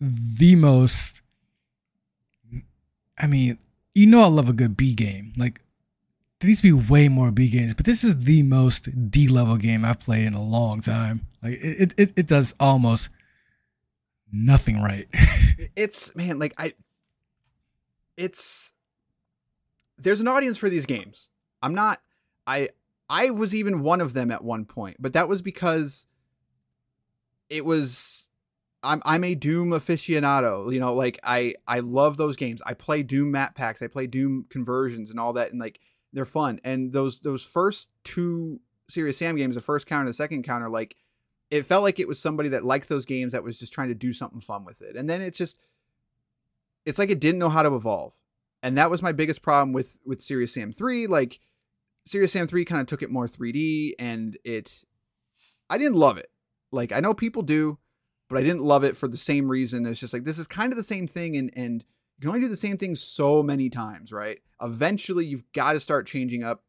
the 0.00 0.56
most 0.56 1.20
i 3.18 3.26
mean 3.26 3.58
you 3.94 4.06
know 4.06 4.22
i 4.22 4.26
love 4.26 4.48
a 4.48 4.52
good 4.52 4.76
b 4.76 4.94
game 4.94 5.32
like 5.36 5.60
there 6.42 6.48
needs 6.48 6.60
to 6.60 6.76
be 6.76 6.88
way 6.90 7.08
more 7.08 7.30
B 7.30 7.48
games, 7.48 7.72
but 7.72 7.86
this 7.86 8.02
is 8.02 8.18
the 8.18 8.42
most 8.42 8.88
D 9.12 9.28
level 9.28 9.56
game 9.56 9.84
I've 9.84 10.00
played 10.00 10.26
in 10.26 10.34
a 10.34 10.42
long 10.42 10.80
time. 10.80 11.24
Like 11.40 11.52
it, 11.62 11.94
it, 11.96 12.12
it 12.16 12.26
does 12.26 12.52
almost 12.58 13.10
nothing 14.32 14.80
right. 14.82 15.06
It's 15.76 16.14
man, 16.16 16.38
like 16.40 16.54
I 16.58 16.72
it's 18.16 18.72
there's 19.96 20.20
an 20.20 20.26
audience 20.26 20.58
for 20.58 20.68
these 20.68 20.86
games. 20.86 21.28
I'm 21.62 21.74
not 21.74 22.00
I 22.46 22.70
I 23.08 23.30
was 23.30 23.54
even 23.54 23.82
one 23.82 24.00
of 24.00 24.12
them 24.12 24.30
at 24.32 24.42
one 24.42 24.64
point, 24.64 24.96
but 24.98 25.12
that 25.12 25.28
was 25.28 25.40
because 25.40 26.06
it 27.48 27.64
was 27.64 28.28
I'm 28.82 29.02
I'm 29.04 29.22
a 29.22 29.34
Doom 29.34 29.70
aficionado. 29.70 30.72
You 30.72 30.80
know, 30.80 30.94
like 30.94 31.20
I 31.22 31.54
I 31.68 31.80
love 31.80 32.16
those 32.16 32.36
games. 32.36 32.60
I 32.66 32.74
play 32.74 33.02
Doom 33.02 33.30
map 33.30 33.54
packs, 33.54 33.82
I 33.82 33.86
play 33.86 34.06
Doom 34.08 34.46
conversions 34.50 35.10
and 35.10 35.20
all 35.20 35.34
that 35.34 35.52
and 35.52 35.60
like 35.60 35.78
they're 36.12 36.24
fun. 36.24 36.60
And 36.64 36.92
those 36.92 37.20
those 37.20 37.44
first 37.44 37.90
two 38.04 38.60
Serious 38.88 39.16
Sam 39.16 39.36
games, 39.36 39.54
the 39.54 39.60
First 39.60 39.86
Encounter 39.86 40.02
and 40.02 40.08
the 40.08 40.14
Second 40.14 40.38
Encounter, 40.38 40.68
like 40.68 40.96
it 41.52 41.66
felt 41.66 41.82
like 41.82 42.00
it 42.00 42.08
was 42.08 42.18
somebody 42.18 42.48
that 42.48 42.64
liked 42.64 42.88
those 42.88 43.04
games 43.04 43.32
that 43.32 43.44
was 43.44 43.58
just 43.58 43.74
trying 43.74 43.88
to 43.88 43.94
do 43.94 44.14
something 44.14 44.40
fun 44.40 44.64
with 44.64 44.80
it. 44.80 44.96
And 44.96 45.08
then 45.08 45.20
it 45.20 45.34
just 45.34 45.58
it's 46.86 46.98
like 46.98 47.10
it 47.10 47.20
didn't 47.20 47.38
know 47.38 47.50
how 47.50 47.62
to 47.62 47.74
evolve. 47.74 48.14
And 48.62 48.78
that 48.78 48.90
was 48.90 49.02
my 49.02 49.12
biggest 49.12 49.42
problem 49.42 49.74
with 49.74 49.98
with 50.06 50.22
Serious 50.22 50.54
Sam 50.54 50.72
3. 50.72 51.08
Like 51.08 51.40
Serious 52.06 52.32
Sam 52.32 52.48
3 52.48 52.64
kind 52.64 52.80
of 52.80 52.86
took 52.86 53.02
it 53.02 53.10
more 53.10 53.28
3D 53.28 53.92
and 53.98 54.38
it 54.44 54.82
I 55.68 55.76
didn't 55.76 55.96
love 55.96 56.16
it. 56.16 56.30
Like 56.70 56.90
I 56.90 57.00
know 57.00 57.12
people 57.12 57.42
do, 57.42 57.76
but 58.30 58.38
I 58.38 58.42
didn't 58.42 58.62
love 58.62 58.82
it 58.82 58.96
for 58.96 59.06
the 59.06 59.18
same 59.18 59.46
reason. 59.46 59.84
It's 59.84 60.00
just 60.00 60.14
like 60.14 60.24
this 60.24 60.38
is 60.38 60.46
kind 60.46 60.72
of 60.72 60.78
the 60.78 60.82
same 60.82 61.06
thing 61.06 61.36
and 61.36 61.50
and 61.54 61.84
you 62.16 62.22
can 62.22 62.28
only 62.30 62.40
do 62.40 62.48
the 62.48 62.56
same 62.56 62.78
thing 62.78 62.94
so 62.94 63.42
many 63.42 63.68
times, 63.68 64.10
right? 64.10 64.38
Eventually 64.62 65.26
you've 65.26 65.52
got 65.52 65.74
to 65.74 65.80
start 65.80 66.06
changing 66.06 66.44
up 66.44 66.64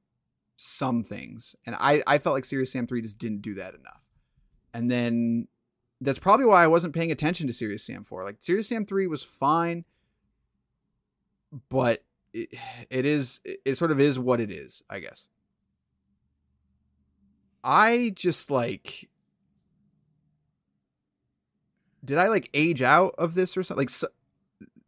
some 0.57 1.03
things. 1.03 1.55
And 1.65 1.73
I 1.79 2.03
I 2.05 2.17
felt 2.17 2.33
like 2.33 2.43
Serious 2.43 2.73
Sam 2.73 2.85
3 2.85 3.01
just 3.01 3.17
didn't 3.17 3.43
do 3.43 3.53
that 3.53 3.75
enough. 3.75 4.02
And 4.73 4.89
then 4.89 5.47
that's 6.01 6.19
probably 6.19 6.45
why 6.45 6.63
I 6.63 6.67
wasn't 6.67 6.93
paying 6.93 7.11
attention 7.11 7.47
to 7.47 7.53
Serious 7.53 7.83
Sam 7.83 8.03
4. 8.03 8.23
Like 8.23 8.37
Serious 8.41 8.67
Sam 8.67 8.85
3 8.85 9.07
was 9.07 9.23
fine, 9.23 9.85
but 11.69 12.03
it, 12.33 12.49
it 12.89 13.05
is 13.05 13.39
it 13.43 13.77
sort 13.77 13.91
of 13.91 13.99
is 13.99 14.17
what 14.17 14.39
it 14.39 14.51
is, 14.51 14.81
I 14.89 14.99
guess. 14.99 15.27
I 17.63 18.11
just 18.15 18.51
like 18.51 19.09
did 22.03 22.17
I 22.17 22.27
like 22.27 22.49
age 22.53 22.81
out 22.81 23.15
of 23.17 23.33
this 23.33 23.55
or 23.55 23.63
something? 23.63 23.83
Like 23.83 23.89
so, 23.89 24.07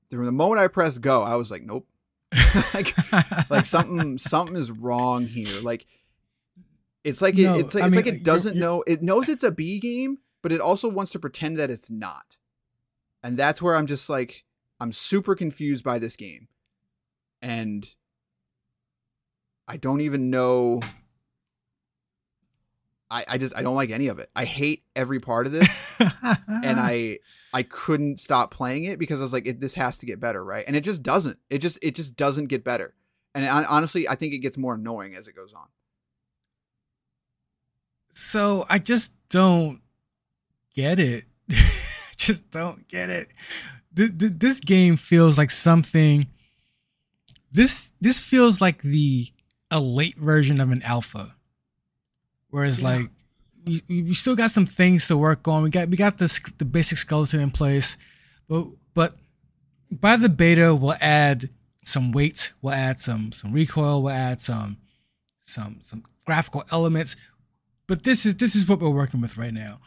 from 0.09 0.25
the 0.25 0.31
moment 0.31 0.59
I 0.59 0.67
pressed 0.67 1.01
go, 1.01 1.23
I 1.23 1.35
was 1.35 1.49
like, 1.49 1.63
nope. 1.63 1.87
like, 2.73 2.93
like 3.49 3.65
something 3.65 4.17
something 4.17 4.55
is 4.55 4.71
wrong 4.71 5.25
here. 5.25 5.61
Like 5.61 5.85
it's 7.05 7.21
like 7.21 7.37
it, 7.37 7.43
No, 7.43 7.57
it's 7.59 7.73
like, 7.73 7.83
I 7.83 7.87
it's 7.87 7.95
like 7.95 8.05
mean, 8.05 8.15
it 8.15 8.17
you're- 8.17 8.23
doesn't 8.23 8.55
you're- 8.55 8.65
know. 8.67 8.83
It 8.85 9.01
knows 9.01 9.29
it's 9.29 9.43
a 9.43 9.51
B 9.51 9.79
game, 9.79 10.17
but 10.41 10.51
it 10.51 10.59
also 10.59 10.89
wants 10.89 11.11
to 11.13 11.19
pretend 11.19 11.57
that 11.57 11.69
it's 11.69 11.89
not. 11.89 12.35
And 13.23 13.37
that's 13.37 13.61
where 13.61 13.75
I'm 13.75 13.87
just 13.87 14.09
like 14.09 14.43
I'm 14.79 14.91
super 14.91 15.35
confused 15.35 15.83
by 15.85 15.99
this 15.99 16.15
game. 16.17 16.47
And 17.41 17.87
I 19.67 19.77
don't 19.77 20.01
even 20.01 20.29
know 20.29 20.81
I, 23.09 23.23
I 23.27 23.37
just 23.37 23.55
I 23.55 23.61
don't 23.61 23.75
like 23.75 23.91
any 23.91 24.07
of 24.07 24.19
it. 24.19 24.29
I 24.35 24.45
hate 24.45 24.83
every 24.95 25.19
part 25.19 25.45
of 25.45 25.51
this 25.51 25.99
and 26.47 26.79
I 26.79 27.19
I 27.53 27.63
couldn't 27.63 28.19
stop 28.19 28.51
playing 28.51 28.85
it 28.85 28.97
because 28.99 29.19
I 29.19 29.23
was 29.23 29.31
like, 29.33 29.45
it, 29.47 29.59
this 29.61 29.75
has 29.75 29.97
to 29.99 30.05
get 30.05 30.19
better, 30.19 30.43
right? 30.43 30.65
And 30.67 30.75
it 30.75 30.81
just 30.81 31.03
doesn't. 31.03 31.37
It 31.49 31.59
just 31.59 31.77
it 31.81 31.95
just 31.95 32.15
doesn't 32.17 32.47
get 32.47 32.63
better. 32.63 32.93
And 33.35 33.45
I, 33.45 33.63
honestly, 33.65 34.07
I 34.09 34.15
think 34.15 34.33
it 34.33 34.39
gets 34.39 34.57
more 34.57 34.73
annoying 34.75 35.15
as 35.15 35.27
it 35.27 35.35
goes 35.35 35.53
on. 35.53 35.67
So 38.15 38.65
I 38.69 38.79
just 38.79 39.13
don't 39.29 39.81
get 40.73 40.99
it. 40.99 41.25
just 42.17 42.49
don't 42.49 42.87
get 42.87 43.09
it. 43.09 43.27
Th- 43.95 44.17
th- 44.17 44.31
This 44.37 44.59
game 44.61 44.95
feels 44.95 45.37
like 45.37 45.51
something. 45.51 46.25
This 47.51 47.93
this 48.01 48.19
feels 48.19 48.59
like 48.61 48.81
the 48.81 49.27
a 49.71 49.79
late 49.79 50.17
version 50.17 50.59
of 50.61 50.71
an 50.71 50.81
alpha, 50.83 51.35
whereas 52.49 52.81
Yeah. 52.81 52.87
like 52.89 53.09
we, 53.65 53.81
we 53.89 54.01
we 54.03 54.13
still 54.13 54.35
got 54.35 54.51
some 54.51 54.65
things 54.65 55.07
to 55.07 55.17
work 55.17 55.47
on. 55.47 55.63
We 55.63 55.69
got 55.69 55.89
we 55.89 55.97
got 55.97 56.17
this 56.17 56.39
the 56.57 56.65
basic 56.65 56.97
skeleton 56.97 57.39
in 57.41 57.51
place, 57.51 57.97
but 58.47 58.67
but 58.93 59.15
by 59.91 60.15
the 60.17 60.29
beta 60.29 60.73
we'll 60.75 60.95
add 61.01 61.49
some 61.83 62.11
weight, 62.11 62.53
we'll 62.61 62.73
add 62.73 62.99
some 62.99 63.31
some 63.31 63.51
recoil, 63.53 64.01
we'll 64.03 64.13
add 64.13 64.39
some 64.41 64.77
some 65.39 65.77
some 65.81 66.03
graphical 66.25 66.63
elements 66.71 67.15
but 67.87 68.03
this 68.03 68.25
is 68.25 68.35
this 68.35 68.55
is 68.55 68.67
what 68.67 68.79
we're 68.79 68.89
working 68.89 69.21
with 69.21 69.37
right 69.37 69.53
now. 69.53 69.79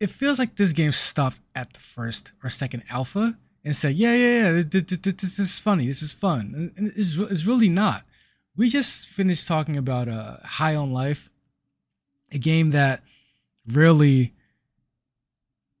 It 0.00 0.10
feels 0.10 0.38
like 0.38 0.56
this 0.56 0.72
game 0.72 0.92
stopped 0.92 1.40
at 1.54 1.72
the 1.72 1.80
first 1.80 2.32
or 2.42 2.50
second 2.50 2.82
alpha 2.90 3.38
and 3.64 3.76
said, 3.76 3.94
"Yeah, 3.94 4.14
yeah, 4.14 4.52
yeah, 4.56 4.62
th- 4.62 4.86
th- 4.88 5.02
th- 5.02 5.16
this, 5.16 5.38
is 5.38 5.60
funny. 5.60 5.86
This 5.86 6.02
is 6.02 6.12
fun." 6.12 6.52
And- 6.56 6.72
And 6.76 6.86
it's, 6.96 7.16
it's 7.18 7.46
really 7.46 7.68
not. 7.68 8.04
We 8.56 8.68
just 8.68 9.06
finished 9.06 9.46
talking 9.46 9.76
about 9.76 10.08
uh, 10.08 10.36
High 10.44 10.74
on 10.74 10.92
Life, 10.92 11.30
a 12.32 12.38
game 12.38 12.70
that 12.70 13.02
really 13.66 14.34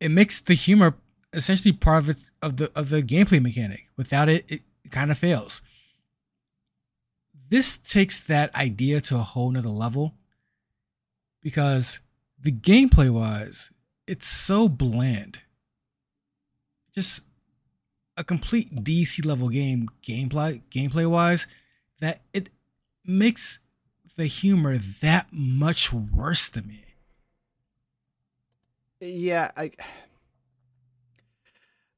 it 0.00 0.10
makes 0.10 0.40
the 0.40 0.54
humor 0.54 0.94
essentially 1.32 1.72
part 1.72 2.04
of 2.04 2.08
its 2.10 2.32
of 2.42 2.56
the 2.58 2.70
of 2.76 2.90
the 2.90 3.02
gameplay 3.02 3.42
mechanic. 3.42 3.88
Without 3.96 4.28
it, 4.28 4.44
it 4.50 4.62
kind 4.90 5.10
of 5.10 5.18
fails. 5.18 5.62
This 7.48 7.76
takes 7.76 8.20
that 8.20 8.54
idea 8.54 9.00
to 9.02 9.16
a 9.16 9.22
whole 9.22 9.50
nother 9.50 9.68
level 9.68 10.14
because 11.42 12.00
the 12.40 12.52
gameplay 12.52 13.10
wise, 13.10 13.70
it's 14.06 14.26
so 14.26 14.68
bland. 14.68 15.40
Just 16.94 17.24
a 18.16 18.24
complete 18.24 18.74
DC 18.74 19.24
level 19.24 19.48
game 19.48 19.88
gameplay 20.02 20.62
gameplay 20.70 21.08
wise 21.08 21.46
that 22.00 22.20
it 22.32 22.50
makes 23.04 23.60
the 24.16 24.26
humor 24.26 24.76
that 24.78 25.28
much 25.32 25.92
worse 25.92 26.50
to 26.50 26.62
me. 26.62 26.84
Yeah, 29.00 29.50
I 29.56 29.72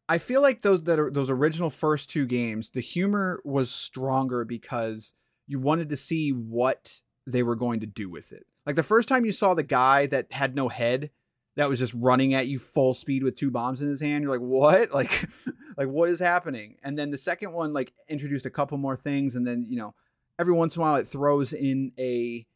I 0.09 0.19
feel 0.19 0.43
like 0.43 0.63
those 0.63 0.85
that 0.85 0.99
are 0.99 1.11
those 1.11 1.31
original 1.31 1.71
first 1.71 2.11
two 2.11 2.27
games, 2.27 2.71
the 2.71 2.81
humor 2.81 3.41
was 3.45 3.71
stronger 3.71 4.45
because 4.45 5.15
you 5.47 5.59
wanted 5.59 5.89
to 5.91 5.97
see 5.97 6.31
what 6.31 7.01
they 7.27 7.43
were 7.43 7.57
going 7.57 7.81
to 7.81 7.87
do 7.87 8.09
with 8.09 8.33
it. 8.33 8.47
Like 8.66 8.76
the 8.76 8.83
first 8.83 9.09
time 9.09 9.25
you 9.25 9.33
saw 9.33 9.54
the 9.54 9.62
guy 9.62 10.06
that 10.06 10.33
had 10.33 10.54
no 10.54 10.68
head 10.68 11.11
that 11.56 11.68
was 11.68 11.78
just 11.78 11.94
running 11.94 12.35
at 12.35 12.49
you 12.49 12.59
full 12.59 12.94
speed 12.94 13.23
with 13.23 13.37
two 13.37 13.50
bombs 13.50 13.80
in 13.80 13.88
his 13.88 14.00
hand, 14.00 14.23
you're 14.23 14.33
like, 14.33 14.40
"What? 14.40 14.90
Like 14.94 15.28
like 15.76 15.88
what 15.88 16.09
is 16.09 16.21
happening?" 16.21 16.76
And 16.83 16.99
then 16.99 17.11
the 17.11 17.18
second 17.18 17.52
one 17.52 17.73
like 17.73 17.92
introduced 18.09 18.47
a 18.47 18.50
couple 18.50 18.78
more 18.78 18.97
things 18.97 19.35
and 19.35 19.47
then, 19.47 19.66
you 19.68 19.76
know, 19.76 19.94
every 20.38 20.54
once 20.54 20.76
in 20.76 20.83
a 20.83 20.85
while 20.85 20.97
it 20.97 21.09
throws 21.09 21.52
in 21.52 21.92
a 21.99 22.47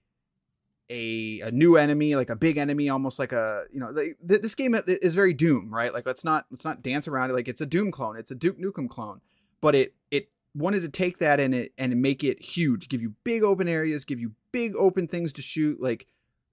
a, 0.90 1.40
a 1.40 1.50
new 1.50 1.76
enemy, 1.76 2.16
like 2.16 2.30
a 2.30 2.36
big 2.36 2.56
enemy, 2.56 2.88
almost 2.88 3.18
like 3.18 3.32
a 3.32 3.64
you 3.72 3.80
know 3.80 3.92
this 4.20 4.54
game 4.54 4.74
is 4.86 5.14
very 5.14 5.34
Doom, 5.34 5.72
right? 5.72 5.92
Like 5.92 6.06
let's 6.06 6.24
not 6.24 6.46
let's 6.50 6.64
not 6.64 6.82
dance 6.82 7.06
around 7.08 7.30
it. 7.30 7.34
Like 7.34 7.48
it's 7.48 7.60
a 7.60 7.66
Doom 7.66 7.92
clone, 7.92 8.16
it's 8.16 8.30
a 8.30 8.34
Duke 8.34 8.58
Nukem 8.58 8.88
clone, 8.88 9.20
but 9.60 9.74
it 9.74 9.94
it 10.10 10.28
wanted 10.58 10.80
to 10.82 10.88
take 10.88 11.18
that 11.18 11.40
and 11.40 11.54
it 11.54 11.72
and 11.78 12.00
make 12.02 12.22
it 12.24 12.42
huge, 12.42 12.88
give 12.88 13.00
you 13.00 13.14
big 13.24 13.42
open 13.42 13.68
areas, 13.68 14.04
give 14.04 14.20
you 14.20 14.32
big 14.52 14.74
open 14.76 15.06
things 15.08 15.32
to 15.34 15.42
shoot. 15.42 15.80
Like 15.80 16.06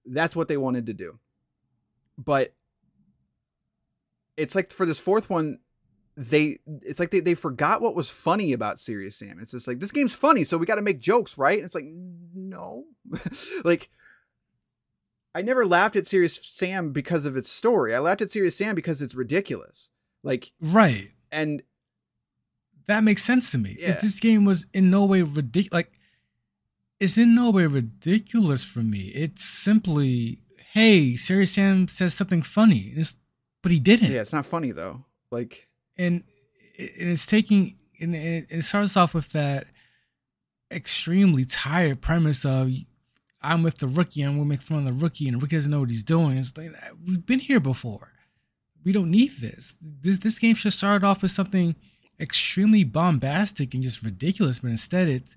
that's 0.04 0.36
what 0.36 0.48
they 0.48 0.56
wanted 0.56 0.86
to 0.86 0.94
do, 0.94 1.18
but 2.16 2.54
it's 4.36 4.54
like 4.54 4.72
for 4.72 4.86
this 4.86 4.98
fourth 4.98 5.28
one. 5.30 5.58
They 6.18 6.60
it's 6.82 6.98
like 6.98 7.10
they, 7.10 7.20
they 7.20 7.34
forgot 7.34 7.82
what 7.82 7.94
was 7.94 8.08
funny 8.08 8.54
about 8.54 8.80
Serious 8.80 9.16
Sam. 9.16 9.38
It's 9.38 9.50
just 9.52 9.66
like 9.68 9.80
this 9.80 9.92
game's 9.92 10.14
funny, 10.14 10.44
so 10.44 10.56
we 10.56 10.64
got 10.64 10.76
to 10.76 10.82
make 10.82 10.98
jokes, 10.98 11.36
right? 11.36 11.58
And 11.58 11.66
It's 11.66 11.74
like 11.74 11.84
no, 12.34 12.84
like 13.64 13.90
I 15.34 15.42
never 15.42 15.66
laughed 15.66 15.94
at 15.96 16.06
Serious 16.06 16.40
Sam 16.42 16.92
because 16.92 17.26
of 17.26 17.36
its 17.36 17.52
story. 17.52 17.94
I 17.94 17.98
laughed 17.98 18.22
at 18.22 18.30
Serious 18.30 18.56
Sam 18.56 18.74
because 18.74 19.02
it's 19.02 19.14
ridiculous. 19.14 19.90
Like, 20.22 20.52
Right. 20.58 21.10
and 21.30 21.62
That 22.86 23.04
makes 23.04 23.24
sense 23.24 23.50
to 23.50 23.58
me. 23.58 23.76
Yeah. 23.78 23.90
If 23.90 24.00
this 24.00 24.20
game 24.20 24.44
was 24.44 24.66
in 24.72 24.90
no 24.90 25.04
way 25.04 25.22
ridiculous, 25.22 25.72
like, 25.72 25.92
it's 27.00 27.18
in 27.18 27.34
no 27.34 27.50
way 27.50 27.66
ridiculous 27.66 28.64
for 28.64 28.80
me. 28.80 29.12
It's 29.14 29.44
simply, 29.44 30.42
hey, 30.72 31.16
Serious 31.16 31.52
Sam 31.52 31.88
says 31.88 32.14
something 32.14 32.42
funny, 32.42 32.92
it's, 32.96 33.16
but 33.62 33.72
he 33.72 33.80
didn't. 33.80 34.12
yeah, 34.12 34.20
it's 34.20 34.32
not 34.32 34.46
funny 34.46 34.70
though. 34.70 35.04
Like, 35.30 35.68
and 35.98 36.22
and 36.78 37.10
it's 37.10 37.26
taking 37.26 37.76
and 38.00 38.14
it, 38.14 38.46
it 38.50 38.62
starts 38.62 38.96
off 38.96 39.14
with 39.14 39.30
that 39.30 39.66
extremely 40.70 41.44
tired 41.44 42.00
premise 42.00 42.44
of 42.44 42.70
I'm 43.42 43.62
with 43.62 43.78
the 43.78 43.88
rookie 43.88 44.22
and 44.22 44.36
we'll 44.36 44.46
make 44.46 44.62
fun 44.62 44.78
of 44.78 44.84
the 44.84 44.92
rookie 44.92 45.28
and 45.28 45.36
the 45.36 45.40
rookie 45.40 45.56
doesn't 45.56 45.70
know 45.70 45.80
what 45.80 45.90
he's 45.90 46.02
doing. 46.02 46.36
It's 46.36 46.56
like 46.56 46.72
we've 47.06 47.24
been 47.24 47.38
here 47.38 47.60
before. 47.60 48.12
We 48.84 48.92
don't 48.92 49.10
need 49.10 49.40
this. 49.40 49.76
This, 49.80 50.18
this 50.18 50.38
game 50.38 50.54
should 50.54 50.72
start 50.72 51.02
off 51.02 51.22
with 51.22 51.32
something 51.32 51.74
extremely 52.18 52.84
bombastic 52.84 53.74
and 53.74 53.82
just 53.82 54.02
ridiculous, 54.02 54.60
but 54.60 54.70
instead 54.70 55.08
it's 55.08 55.36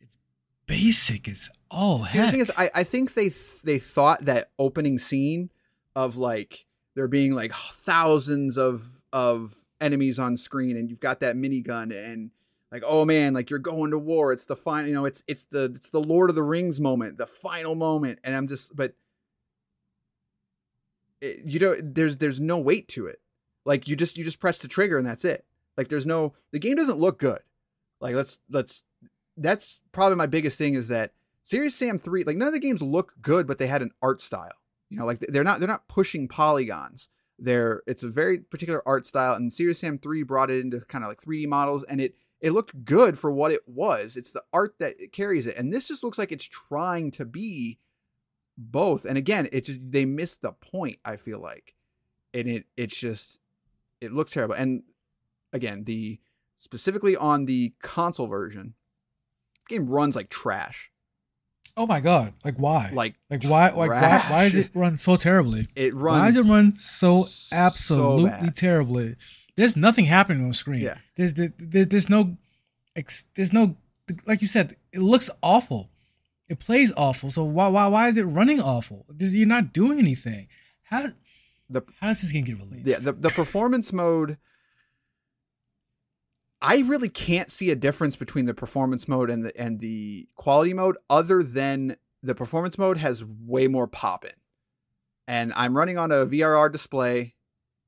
it's 0.00 0.18
basic. 0.66 1.28
It's 1.28 1.50
all 1.70 2.04
See, 2.04 2.18
the 2.18 2.24
heck. 2.24 2.30
thing 2.32 2.40
is, 2.40 2.52
I, 2.56 2.70
I 2.74 2.84
think 2.84 3.14
they 3.14 3.30
th- 3.30 3.62
they 3.64 3.78
thought 3.78 4.24
that 4.24 4.50
opening 4.58 4.98
scene 4.98 5.50
of 5.94 6.16
like 6.16 6.66
there 6.94 7.08
being 7.08 7.32
like 7.34 7.52
thousands 7.52 8.56
of 8.58 9.02
of 9.12 9.54
enemies 9.80 10.18
on 10.18 10.36
screen, 10.36 10.76
and 10.76 10.88
you've 10.90 11.00
got 11.00 11.20
that 11.20 11.36
minigun, 11.36 11.92
and 11.92 12.30
like 12.70 12.82
oh 12.86 13.04
man, 13.04 13.34
like 13.34 13.50
you're 13.50 13.58
going 13.58 13.90
to 13.90 13.98
war. 13.98 14.32
It's 14.32 14.46
the 14.46 14.56
final, 14.56 14.88
you 14.88 14.94
know, 14.94 15.04
it's 15.04 15.22
it's 15.26 15.44
the 15.50 15.72
it's 15.76 15.90
the 15.90 16.00
Lord 16.00 16.30
of 16.30 16.36
the 16.36 16.42
Rings 16.42 16.80
moment, 16.80 17.18
the 17.18 17.26
final 17.26 17.74
moment, 17.74 18.18
and 18.24 18.34
I'm 18.34 18.48
just 18.48 18.74
but 18.76 18.94
it, 21.20 21.42
you 21.44 21.58
know, 21.58 21.76
there's 21.82 22.18
there's 22.18 22.40
no 22.40 22.58
weight 22.58 22.88
to 22.88 23.06
it. 23.06 23.20
Like 23.64 23.88
you 23.88 23.96
just 23.96 24.16
you 24.16 24.24
just 24.24 24.40
press 24.40 24.58
the 24.58 24.68
trigger 24.68 24.98
and 24.98 25.06
that's 25.06 25.24
it. 25.24 25.44
Like 25.76 25.88
there's 25.88 26.06
no 26.06 26.34
the 26.52 26.58
game 26.58 26.76
doesn't 26.76 26.98
look 26.98 27.18
good. 27.18 27.40
Like 28.00 28.14
let's 28.14 28.38
let's 28.50 28.82
that's 29.36 29.80
probably 29.92 30.16
my 30.16 30.26
biggest 30.26 30.58
thing 30.58 30.74
is 30.74 30.88
that 30.88 31.12
Serious 31.42 31.74
Sam 31.74 31.98
3 31.98 32.24
like 32.24 32.36
none 32.36 32.48
of 32.48 32.54
the 32.54 32.60
games 32.60 32.82
look 32.82 33.14
good 33.22 33.46
but 33.46 33.58
they 33.58 33.66
had 33.66 33.82
an 33.82 33.92
art 34.02 34.20
style. 34.20 34.52
You 34.90 34.98
know, 34.98 35.06
like 35.06 35.20
they're 35.20 35.44
not 35.44 35.60
they're 35.60 35.68
not 35.68 35.88
pushing 35.88 36.28
polygons. 36.28 37.08
They're 37.38 37.82
it's 37.86 38.02
a 38.02 38.08
very 38.08 38.38
particular 38.38 38.82
art 38.86 39.06
style 39.06 39.34
and 39.34 39.52
Serious 39.52 39.78
Sam 39.78 39.98
3 39.98 40.22
brought 40.22 40.50
it 40.50 40.60
into 40.60 40.80
kind 40.80 41.04
of 41.04 41.08
like 41.08 41.20
3D 41.20 41.46
models 41.46 41.82
and 41.84 42.00
it 42.00 42.14
it 42.40 42.52
looked 42.52 42.84
good 42.84 43.18
for 43.18 43.30
what 43.30 43.50
it 43.50 43.62
was. 43.66 44.16
It's 44.16 44.30
the 44.30 44.42
art 44.52 44.74
that 44.78 44.96
carries 45.12 45.46
it. 45.46 45.56
And 45.56 45.72
this 45.72 45.88
just 45.88 46.04
looks 46.04 46.18
like 46.18 46.32
it's 46.32 46.44
trying 46.44 47.10
to 47.12 47.24
be 47.24 47.78
both. 48.58 49.04
And 49.04 49.16
again, 49.16 49.48
it 49.52 49.64
just 49.64 49.80
they 49.82 50.04
missed 50.04 50.42
the 50.42 50.52
point, 50.52 50.98
I 51.04 51.16
feel 51.16 51.40
like. 51.40 51.74
And 52.34 52.48
it 52.48 52.66
it's 52.76 52.96
just 52.96 53.38
it 54.00 54.12
looks 54.12 54.32
terrible. 54.32 54.54
And 54.54 54.82
again, 55.56 55.84
the 55.84 56.18
specifically 56.58 57.16
on 57.16 57.46
the 57.46 57.72
console 57.82 58.26
version, 58.28 58.74
game 59.68 59.86
runs 59.86 60.14
like 60.16 60.28
trash. 60.30 60.90
oh 61.76 61.86
my 61.86 62.00
god! 62.00 62.32
Like 62.44 62.56
why? 62.56 62.90
Like 62.94 63.14
like 63.30 63.42
why? 63.44 63.70
Like 63.70 63.90
why? 63.90 64.24
Why 64.30 64.44
does 64.48 64.54
it 64.66 64.70
run 64.74 64.98
so 64.98 65.16
terribly? 65.16 65.66
it 65.74 65.94
runs 65.94 66.20
Why 66.20 66.30
does 66.30 66.46
it 66.46 66.50
run 66.50 66.76
so 66.78 67.24
so 67.24 67.56
absolutely 67.56 68.30
bad. 68.30 68.56
terribly? 68.56 69.16
There's 69.56 69.76
nothing 69.76 70.04
happening 70.04 70.44
on 70.44 70.52
screen. 70.52 70.80
Yeah. 70.82 70.98
There's 71.16 71.34
there, 71.34 71.52
there- 71.58 71.84
there's 71.86 72.08
no 72.10 72.36
there's 73.34 73.52
no 73.52 73.76
like 74.26 74.40
you 74.40 74.46
said. 74.48 74.76
It 74.92 75.00
looks 75.00 75.28
awful. 75.42 75.90
It 76.48 76.60
plays 76.60 76.92
awful. 76.96 77.30
So 77.30 77.42
why 77.44 77.68
why 77.68 77.86
why 77.88 78.08
is 78.08 78.16
it 78.16 78.22
running 78.24 78.60
awful? 78.60 79.04
You're 79.18 79.48
not 79.48 79.72
doing 79.72 79.98
anything. 79.98 80.48
How 80.84 81.08
the 81.68 81.82
How 82.00 82.06
does 82.08 82.20
this 82.22 82.32
game 82.32 82.44
get 82.44 82.58
released? 82.58 82.86
yeah 82.86 82.98
the, 83.00 83.12
the 83.12 83.30
performance 83.30 83.92
mode 83.92 84.38
i 86.66 86.80
really 86.80 87.08
can't 87.08 87.50
see 87.50 87.70
a 87.70 87.76
difference 87.76 88.16
between 88.16 88.44
the 88.44 88.54
performance 88.54 89.06
mode 89.06 89.30
and 89.30 89.44
the 89.44 89.60
and 89.60 89.78
the 89.80 90.28
quality 90.34 90.74
mode 90.74 90.96
other 91.08 91.42
than 91.42 91.96
the 92.22 92.34
performance 92.34 92.76
mode 92.76 92.98
has 92.98 93.24
way 93.24 93.68
more 93.68 93.86
pop 93.86 94.24
in. 94.24 94.32
And 95.28 95.52
i'm 95.54 95.76
running 95.76 95.96
on 95.96 96.10
a 96.10 96.26
vrr 96.26 96.70
display 96.70 97.34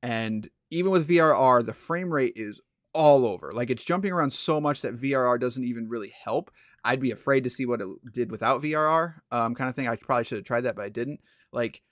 and 0.03 0.49
even 0.71 0.93
with 0.93 1.09
vrr 1.09 1.67
the 1.67 1.75
frame 1.75 2.13
rate 2.13 2.35
is 2.37 2.61
all 2.95 3.27
over. 3.27 3.53
Like 3.53 3.71
it's 3.71 3.85
jumping 3.85 4.13
around 4.13 4.33
so 4.33 4.61
much 4.61 4.81
that 4.83 4.95
vrr 4.95 5.39
doesn't 5.39 5.65
even 5.65 5.89
really 5.89 6.13
help. 6.25 6.51
I'd 6.85 7.01
be 7.01 7.11
afraid 7.11 7.45
to 7.45 7.51
see 7.51 7.67
what 7.67 7.81
it 7.81 7.89
did 8.13 8.31
without 8.31 8.63
vrr 8.63 9.15
um, 9.31 9.55
kind 9.55 9.69
of 9.69 9.75
thing. 9.75 9.89
I 9.89 9.97
probably 9.97 10.25
should 10.25 10.39
have 10.39 10.45
tried 10.45 10.63
that 10.63 10.77
but 10.77 10.85
i 10.85 10.89
didn't. 10.89 11.21
Like 11.53 11.83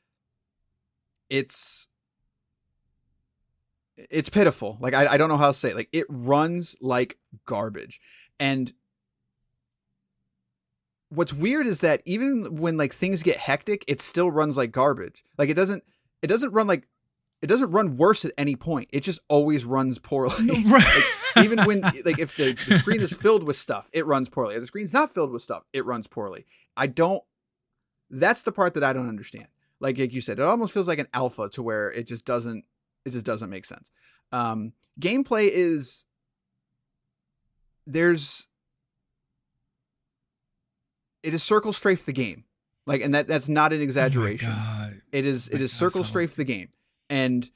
it's 1.29 1.89
it's 3.97 4.29
pitiful. 4.29 4.77
Like 4.81 4.95
I, 4.95 5.07
I 5.15 5.17
don't 5.17 5.29
know 5.29 5.37
how 5.37 5.49
to 5.49 5.55
say 5.55 5.71
it. 5.71 5.77
Like 5.77 5.89
it 5.93 6.07
runs 6.09 6.77
like 6.81 7.19
garbage. 7.47 8.01
And 8.39 8.73
what's 11.09 11.33
weird 11.33 11.67
is 11.67 11.81
that 11.81 12.03
even 12.05 12.57
when 12.57 12.77
like 12.77 12.95
things 12.95 13.23
get 13.23 13.39
hectic, 13.39 13.85
it 13.89 14.01
still 14.01 14.31
runs 14.31 14.57
like 14.57 14.73
garbage. 14.73 15.25
Like 15.39 15.49
it 15.49 15.55
doesn't 15.55 15.83
it 16.23 16.27
doesn't 16.27 16.53
run 16.53 16.67
like 16.67 16.87
it 17.43 17.47
doesn't 17.47 17.71
run 17.71 17.97
worse 17.97 18.25
at 18.25 18.33
any 18.39 18.57
point. 18.57 18.89
It 18.93 19.01
just 19.01 19.21
always 19.29 19.65
runs 19.65 19.99
poorly. 19.99 20.63
right. 20.67 21.03
like, 21.37 21.45
even 21.45 21.65
when 21.65 21.81
like 21.81 22.19
if 22.19 22.37
the, 22.37 22.53
the 22.69 22.79
screen 22.79 23.01
is 23.01 23.13
filled 23.13 23.45
with 23.45 23.57
stuff, 23.57 23.89
it 23.93 24.07
runs 24.07 24.29
poorly. 24.29 24.55
If 24.55 24.61
the 24.61 24.67
screen's 24.67 24.93
not 24.93 25.15
filled 25.15 25.33
with 25.33 25.43
stuff, 25.43 25.65
it 25.73 25.85
runs 25.85 26.07
poorly. 26.07 26.47
I 26.77 26.87
don't 26.87 27.23
that's 28.11 28.43
the 28.43 28.53
part 28.53 28.75
that 28.75 28.85
I 28.85 28.93
don't 28.93 29.09
understand. 29.09 29.47
Like 29.81 29.99
like 29.99 30.13
you 30.13 30.21
said, 30.21 30.39
it 30.39 30.45
almost 30.45 30.73
feels 30.73 30.89
like 30.89 30.99
an 30.99 31.09
alpha 31.15 31.49
to 31.51 31.63
where 31.63 31.91
it 31.91 32.07
just 32.07 32.25
doesn't 32.25 32.65
it 33.07 33.11
just 33.11 33.25
doesn't 33.25 33.49
make 33.49 33.65
sense. 33.65 33.89
Um 34.33 34.73
gameplay 35.01 35.49
is 35.51 36.05
there's 37.87 38.47
it 41.23 41.35
is 41.35 41.43
circle 41.43 41.73
strafe 41.73 42.05
the 42.05 42.13
game. 42.13 42.45
Like 42.87 43.01
and 43.03 43.15
that 43.15 43.27
that's 43.27 43.49
not 43.49 43.73
an 43.73 43.81
exaggeration. 43.81 44.51
Oh. 44.53 44.91
it 45.13 45.25
is 45.27 45.49
it 45.49 45.61
is 45.61 45.73
circle 45.73 46.05
so- 46.05 46.09
strafe 46.11 46.37
the 46.37 46.45
game, 46.45 46.69
and 47.11 47.49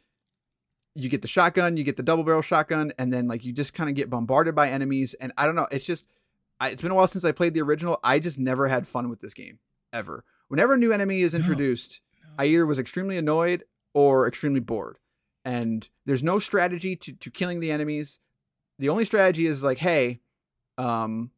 you 0.96 1.08
get 1.08 1.22
the 1.22 1.28
shotgun, 1.28 1.76
you 1.76 1.84
get 1.84 1.96
the 1.96 2.02
double 2.02 2.24
barrel 2.24 2.42
shotgun, 2.42 2.92
and 2.98 3.12
then 3.12 3.28
like 3.28 3.44
you 3.44 3.52
just 3.52 3.72
kind 3.74 3.88
of 3.88 3.94
get 3.94 4.10
bombarded 4.10 4.56
by 4.56 4.70
enemies. 4.70 5.14
And 5.20 5.32
I 5.38 5.46
don't 5.46 5.54
know, 5.54 5.68
it's 5.70 5.84
just 5.86 6.06
I, 6.58 6.70
it's 6.70 6.82
been 6.82 6.90
a 6.90 6.94
while 6.96 7.06
since 7.06 7.24
I 7.24 7.30
played 7.32 7.54
the 7.54 7.62
original. 7.62 8.00
I 8.02 8.18
just 8.18 8.38
never 8.40 8.66
had 8.66 8.88
fun 8.88 9.08
with 9.08 9.20
this 9.20 9.32
game 9.34 9.60
ever. 9.92 10.24
Whenever 10.48 10.74
a 10.74 10.78
new 10.78 10.90
enemy 10.92 11.22
is 11.22 11.32
No, 11.32 11.38
introduced, 11.38 12.00
no. 12.24 12.30
I 12.40 12.46
either 12.46 12.66
was 12.66 12.80
extremely 12.80 13.16
annoyed 13.18 13.62
or 13.94 14.26
extremely 14.26 14.60
bored. 14.60 14.98
And 15.44 15.88
there's 16.06 16.22
no 16.22 16.38
strategy 16.38 16.96
to, 16.96 17.12
to 17.12 17.30
killing 17.30 17.60
the 17.60 17.70
enemies. 17.70 18.20
The 18.78 18.88
only 18.88 19.04
strategy 19.04 19.46
is 19.46 19.62
like, 19.62 19.78
hey, 19.78 20.20
um, 20.78 21.30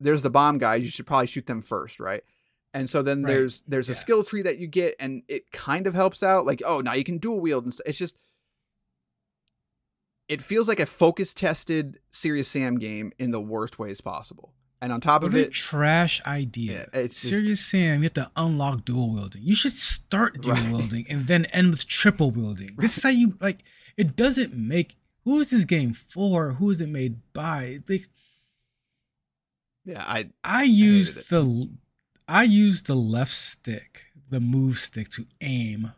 there's 0.00 0.22
the 0.22 0.30
bomb 0.30 0.58
guys. 0.58 0.82
You 0.84 0.90
should 0.90 1.06
probably 1.06 1.26
shoot 1.26 1.46
them 1.46 1.62
first, 1.62 2.00
right? 2.00 2.22
And 2.74 2.88
so 2.88 3.02
then 3.02 3.22
Right. 3.22 3.32
there's 3.34 3.62
there's 3.68 3.88
a 3.88 3.94
skill 3.94 4.24
tree 4.24 4.42
that 4.42 4.58
you 4.58 4.66
get, 4.66 4.96
and 4.98 5.22
it 5.28 5.50
kind 5.52 5.86
of 5.86 5.94
helps 5.94 6.22
out. 6.22 6.46
Like, 6.46 6.62
oh, 6.64 6.80
now 6.80 6.94
you 6.94 7.04
can 7.04 7.18
dual 7.18 7.38
wield 7.40 7.64
and 7.64 7.72
stuff. 7.72 7.86
It's 7.86 7.98
just 7.98 8.16
it 10.28 10.42
feels 10.42 10.68
like 10.68 10.80
a 10.80 10.86
focus 10.86 11.34
tested 11.34 11.98
Serious 12.10 12.48
Sam 12.48 12.78
game 12.78 13.12
in 13.18 13.30
the 13.30 13.40
worst 13.40 13.78
ways 13.78 14.00
possible. 14.00 14.54
And 14.82 14.92
on 14.92 15.00
top 15.00 15.22
of 15.22 15.32
What 15.32 15.40
a 15.40 15.44
it, 15.46 15.52
trash 15.52 16.20
idea. 16.26 16.88
Yeah, 16.92 17.00
it's 17.02 17.20
Serious 17.20 17.64
Sam, 17.64 17.98
you 17.98 18.04
have 18.10 18.14
to 18.14 18.30
unlock 18.34 18.84
dual 18.84 19.12
wielding. 19.14 19.40
You 19.42 19.54
should 19.54 19.74
start 19.74 20.40
dual 20.42 20.56
Right. 20.56 20.72
wielding 20.72 21.06
and 21.08 21.28
then 21.28 21.44
end 21.46 21.70
with 21.70 21.86
triple 21.86 22.32
wielding. 22.32 22.74
This 22.78 22.96
is 22.98 23.04
how 23.04 23.10
you 23.10 23.34
like. 23.40 23.62
It 23.96 24.16
doesn't 24.16 24.54
make. 24.54 24.96
Who 25.24 25.38
is 25.38 25.50
this 25.50 25.64
game 25.64 25.94
for? 25.94 26.54
Who 26.54 26.68
is 26.70 26.80
it 26.80 26.88
made 26.88 27.20
by? 27.32 27.78
Like, 27.88 28.08
yeah, 29.84 30.02
I 30.06 30.30
I 30.44 30.64
used 30.64 31.16
it. 31.16 31.28
the, 31.28 31.70
I 32.28 32.42
used 32.42 32.86
the 32.86 32.94
left 32.96 33.30
stick, 33.32 34.06
the 34.30 34.40
move 34.40 34.78
stick, 34.78 35.08
to 35.10 35.26
aim 35.40 35.92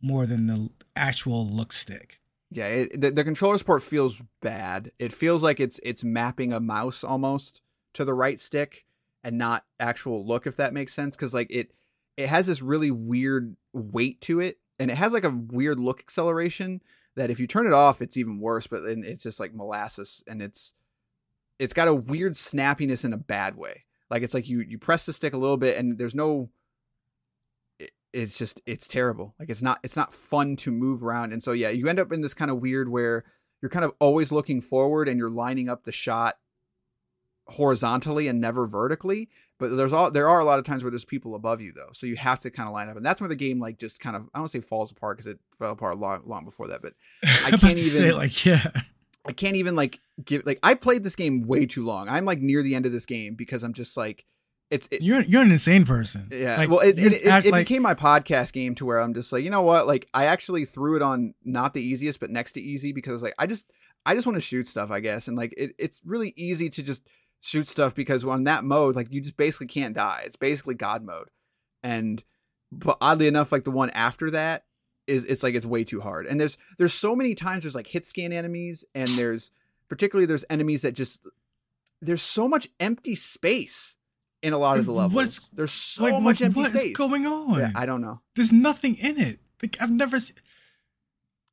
more 0.00 0.26
than 0.26 0.46
the 0.46 0.70
actual 0.94 1.46
look 1.48 1.72
stick. 1.72 2.20
yeah, 2.50 2.66
it, 2.66 3.00
the, 3.00 3.10
the 3.10 3.24
controller 3.24 3.58
support 3.58 3.82
feels 3.82 4.20
bad. 4.40 4.90
It 4.98 5.12
feels 5.12 5.42
like 5.42 5.60
it's 5.60 5.78
it's 5.82 6.02
mapping 6.04 6.52
a 6.54 6.60
mouse 6.60 7.04
almost 7.04 7.60
to 7.96 8.04
the 8.04 8.14
right 8.14 8.40
stick 8.40 8.84
and 9.24 9.38
not 9.38 9.64
actual 9.80 10.26
look, 10.26 10.46
if 10.46 10.56
that 10.56 10.72
makes 10.72 10.94
sense. 10.94 11.16
Because 11.16 11.34
like 11.34 11.48
it 11.50 11.72
it 12.16 12.28
has 12.28 12.46
this 12.46 12.62
really 12.62 12.90
weird 12.90 13.56
weight 13.72 14.20
to 14.22 14.40
it, 14.40 14.58
and 14.78 14.90
it 14.90 14.96
has 14.96 15.12
like 15.12 15.24
a 15.24 15.30
weird 15.30 15.78
look 15.78 16.00
acceleration 16.00 16.82
that 17.16 17.30
if 17.30 17.40
you 17.40 17.46
turn 17.46 17.66
it 17.66 17.72
off, 17.72 18.00
it's 18.00 18.16
even 18.16 18.40
worse. 18.40 18.66
But 18.66 18.84
then 18.84 19.02
it's 19.04 19.22
just 19.22 19.40
like 19.40 19.54
molasses, 19.54 20.22
and 20.26 20.40
it's 20.40 20.74
it's 21.58 21.74
got 21.74 21.88
a 21.88 21.94
weird 21.94 22.34
snappiness 22.34 23.04
in 23.04 23.12
a 23.12 23.18
bad 23.18 23.56
way. 23.56 23.84
Like 24.10 24.22
it's 24.22 24.34
like 24.34 24.48
you 24.48 24.60
you 24.60 24.78
press 24.78 25.06
the 25.06 25.12
stick 25.12 25.34
a 25.34 25.38
little 25.38 25.56
bit, 25.56 25.78
and 25.78 25.98
there's 25.98 26.14
no. 26.14 26.50
It, 27.78 27.90
it's 28.12 28.38
just 28.38 28.60
it's 28.66 28.86
terrible. 28.86 29.34
Like 29.40 29.50
it's 29.50 29.62
not 29.62 29.80
it's 29.82 29.96
not 29.96 30.14
fun 30.14 30.56
to 30.56 30.70
move 30.70 31.02
around, 31.02 31.32
and 31.32 31.42
so 31.42 31.52
yeah, 31.52 31.70
you 31.70 31.88
end 31.88 31.98
up 31.98 32.12
in 32.12 32.20
this 32.20 32.34
kind 32.34 32.50
of 32.50 32.60
weird 32.60 32.88
where 32.88 33.24
you're 33.60 33.70
kind 33.70 33.84
of 33.84 33.92
always 33.98 34.30
looking 34.30 34.60
forward 34.60 35.08
and 35.08 35.18
you're 35.18 35.30
lining 35.30 35.68
up 35.68 35.84
the 35.84 35.92
shot 35.92 36.36
horizontally 37.48 38.28
and 38.28 38.40
never 38.40 38.66
vertically 38.66 39.28
but 39.58 39.74
there's 39.76 39.92
all 39.92 40.10
there 40.10 40.28
are 40.28 40.40
a 40.40 40.44
lot 40.44 40.58
of 40.58 40.64
times 40.64 40.82
where 40.82 40.90
there's 40.90 41.04
people 41.04 41.34
above 41.34 41.60
you 41.60 41.72
though 41.72 41.88
so 41.92 42.06
you 42.06 42.16
have 42.16 42.40
to 42.40 42.50
kind 42.50 42.68
of 42.68 42.72
line 42.72 42.88
up 42.88 42.96
and 42.96 43.06
that's 43.06 43.20
where 43.20 43.28
the 43.28 43.36
game 43.36 43.60
like 43.60 43.78
just 43.78 44.00
kind 44.00 44.16
of 44.16 44.28
i 44.34 44.38
don't 44.38 44.48
say 44.50 44.60
falls 44.60 44.90
apart 44.90 45.16
because 45.16 45.30
it 45.30 45.38
fell 45.58 45.70
apart 45.72 45.96
long, 45.98 46.20
long 46.26 46.44
before 46.44 46.66
that 46.68 46.82
but 46.82 46.92
I 47.24 47.50
can't 47.50 47.60
can't 47.60 47.78
say 47.78 48.06
even- 48.08 48.16
like 48.18 48.44
yeah. 48.44 48.66
i 49.26 49.32
can't 49.32 49.56
even 49.56 49.76
like 49.76 50.00
give 50.24 50.44
like 50.44 50.58
i 50.62 50.74
played 50.74 51.04
this 51.04 51.14
game 51.16 51.46
way 51.46 51.66
too 51.66 51.84
long 51.84 52.08
i'm 52.08 52.24
like 52.24 52.40
near 52.40 52.62
the 52.62 52.74
end 52.74 52.84
of 52.84 52.92
this 52.92 53.06
game 53.06 53.34
because 53.36 53.62
i'm 53.62 53.72
just 53.72 53.96
like 53.96 54.24
it's 54.68 54.88
it, 54.90 55.00
You're 55.00 55.20
you're 55.20 55.42
an 55.42 55.52
insane 55.52 55.84
person. 55.84 56.26
yeah 56.32 56.56
Like, 56.56 56.68
well 56.68 56.80
it, 56.80 56.98
it, 56.98 57.12
it, 57.14 57.22
it 57.46 57.52
like- 57.52 57.66
became 57.68 57.82
my 57.82 57.94
podcast 57.94 58.52
game 58.52 58.74
to 58.74 58.84
where 58.84 59.00
i'm 59.00 59.14
just 59.14 59.32
like 59.32 59.44
you 59.44 59.50
know 59.50 59.62
what 59.62 59.86
like 59.86 60.08
i 60.12 60.26
actually 60.26 60.64
threw 60.64 60.96
it 60.96 61.02
on 61.02 61.34
not 61.44 61.72
the 61.74 61.80
easiest 61.82 62.18
but 62.18 62.30
next 62.30 62.52
to 62.52 62.60
easy 62.60 62.90
because 62.92 63.22
like 63.22 63.34
i 63.38 63.46
just 63.46 63.70
i 64.04 64.14
just 64.14 64.26
want 64.26 64.34
to 64.34 64.40
shoot 64.40 64.66
stuff 64.66 64.90
i 64.90 64.98
guess 64.98 65.28
and 65.28 65.36
like 65.36 65.54
it, 65.56 65.70
it's 65.78 66.00
really 66.04 66.34
easy 66.36 66.68
to 66.68 66.82
just 66.82 67.02
shoot 67.46 67.68
stuff 67.68 67.94
because 67.94 68.24
on 68.24 68.44
that 68.44 68.64
mode 68.64 68.96
like 68.96 69.12
you 69.12 69.20
just 69.20 69.36
basically 69.36 69.66
can't 69.66 69.94
die 69.94 70.22
it's 70.26 70.36
basically 70.36 70.74
god 70.74 71.04
mode 71.04 71.28
and 71.82 72.22
but 72.72 72.98
oddly 73.00 73.26
enough 73.26 73.52
like 73.52 73.64
the 73.64 73.70
one 73.70 73.90
after 73.90 74.30
that 74.30 74.64
is 75.06 75.22
it's 75.24 75.42
like 75.42 75.54
it's 75.54 75.64
way 75.66 75.84
too 75.84 76.00
hard 76.00 76.26
and 76.26 76.40
there's 76.40 76.58
there's 76.78 76.94
so 76.94 77.14
many 77.14 77.34
times 77.34 77.62
there's 77.62 77.74
like 77.74 77.86
hit 77.86 78.04
scan 78.04 78.32
enemies 78.32 78.84
and 78.94 79.08
there's 79.10 79.50
particularly 79.88 80.26
there's 80.26 80.44
enemies 80.50 80.82
that 80.82 80.92
just 80.92 81.20
there's 82.02 82.22
so 82.22 82.48
much 82.48 82.68
empty 82.80 83.14
space 83.14 83.96
in 84.42 84.52
a 84.52 84.58
lot 84.58 84.76
of 84.78 84.84
the 84.84 84.92
levels 84.92 85.14
What's- 85.14 85.48
there's 85.54 85.72
so 85.72 86.02
like, 86.04 86.14
much 86.20 86.40
like 86.40 86.46
empty 86.46 86.60
what 86.60 86.74
is 86.74 86.80
space 86.80 86.96
going 86.96 87.26
on? 87.26 87.58
yeah, 87.58 87.70
I 87.74 87.86
don't 87.86 88.00
know. 88.00 88.20
There's 88.34 88.52
nothing 88.52 88.96
in 88.96 89.18
it. 89.18 89.38
Like 89.62 89.76
I've 89.80 89.90
never 89.90 90.20
seen. 90.20 90.36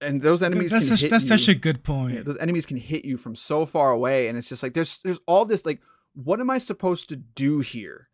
And 0.03 0.21
those 0.21 0.43
enemies 0.43 0.71
That's 0.71 0.87
can 0.87 0.97
such, 0.97 1.01
hit 1.03 1.11
that's 1.11 1.23
you. 1.23 1.37
such 1.37 1.47
a 1.47 1.55
good 1.55 1.83
point. 1.83 2.15
Yeah, 2.15 2.21
those 2.23 2.37
enemies 2.39 2.65
can 2.65 2.77
hit 2.77 3.05
you 3.05 3.17
from 3.17 3.35
so 3.35 3.65
far 3.65 3.91
away, 3.91 4.27
and 4.27 4.37
it's 4.37 4.49
just 4.49 4.61
like 4.61 4.73
there's 4.73 4.99
there's 5.03 5.19
all 5.27 5.45
this 5.45 5.65
like, 5.65 5.81
what 6.13 6.39
am 6.39 6.49
I 6.49 6.57
supposed 6.57 7.09
to 7.09 7.15
do 7.15 7.59
here? 7.61 8.09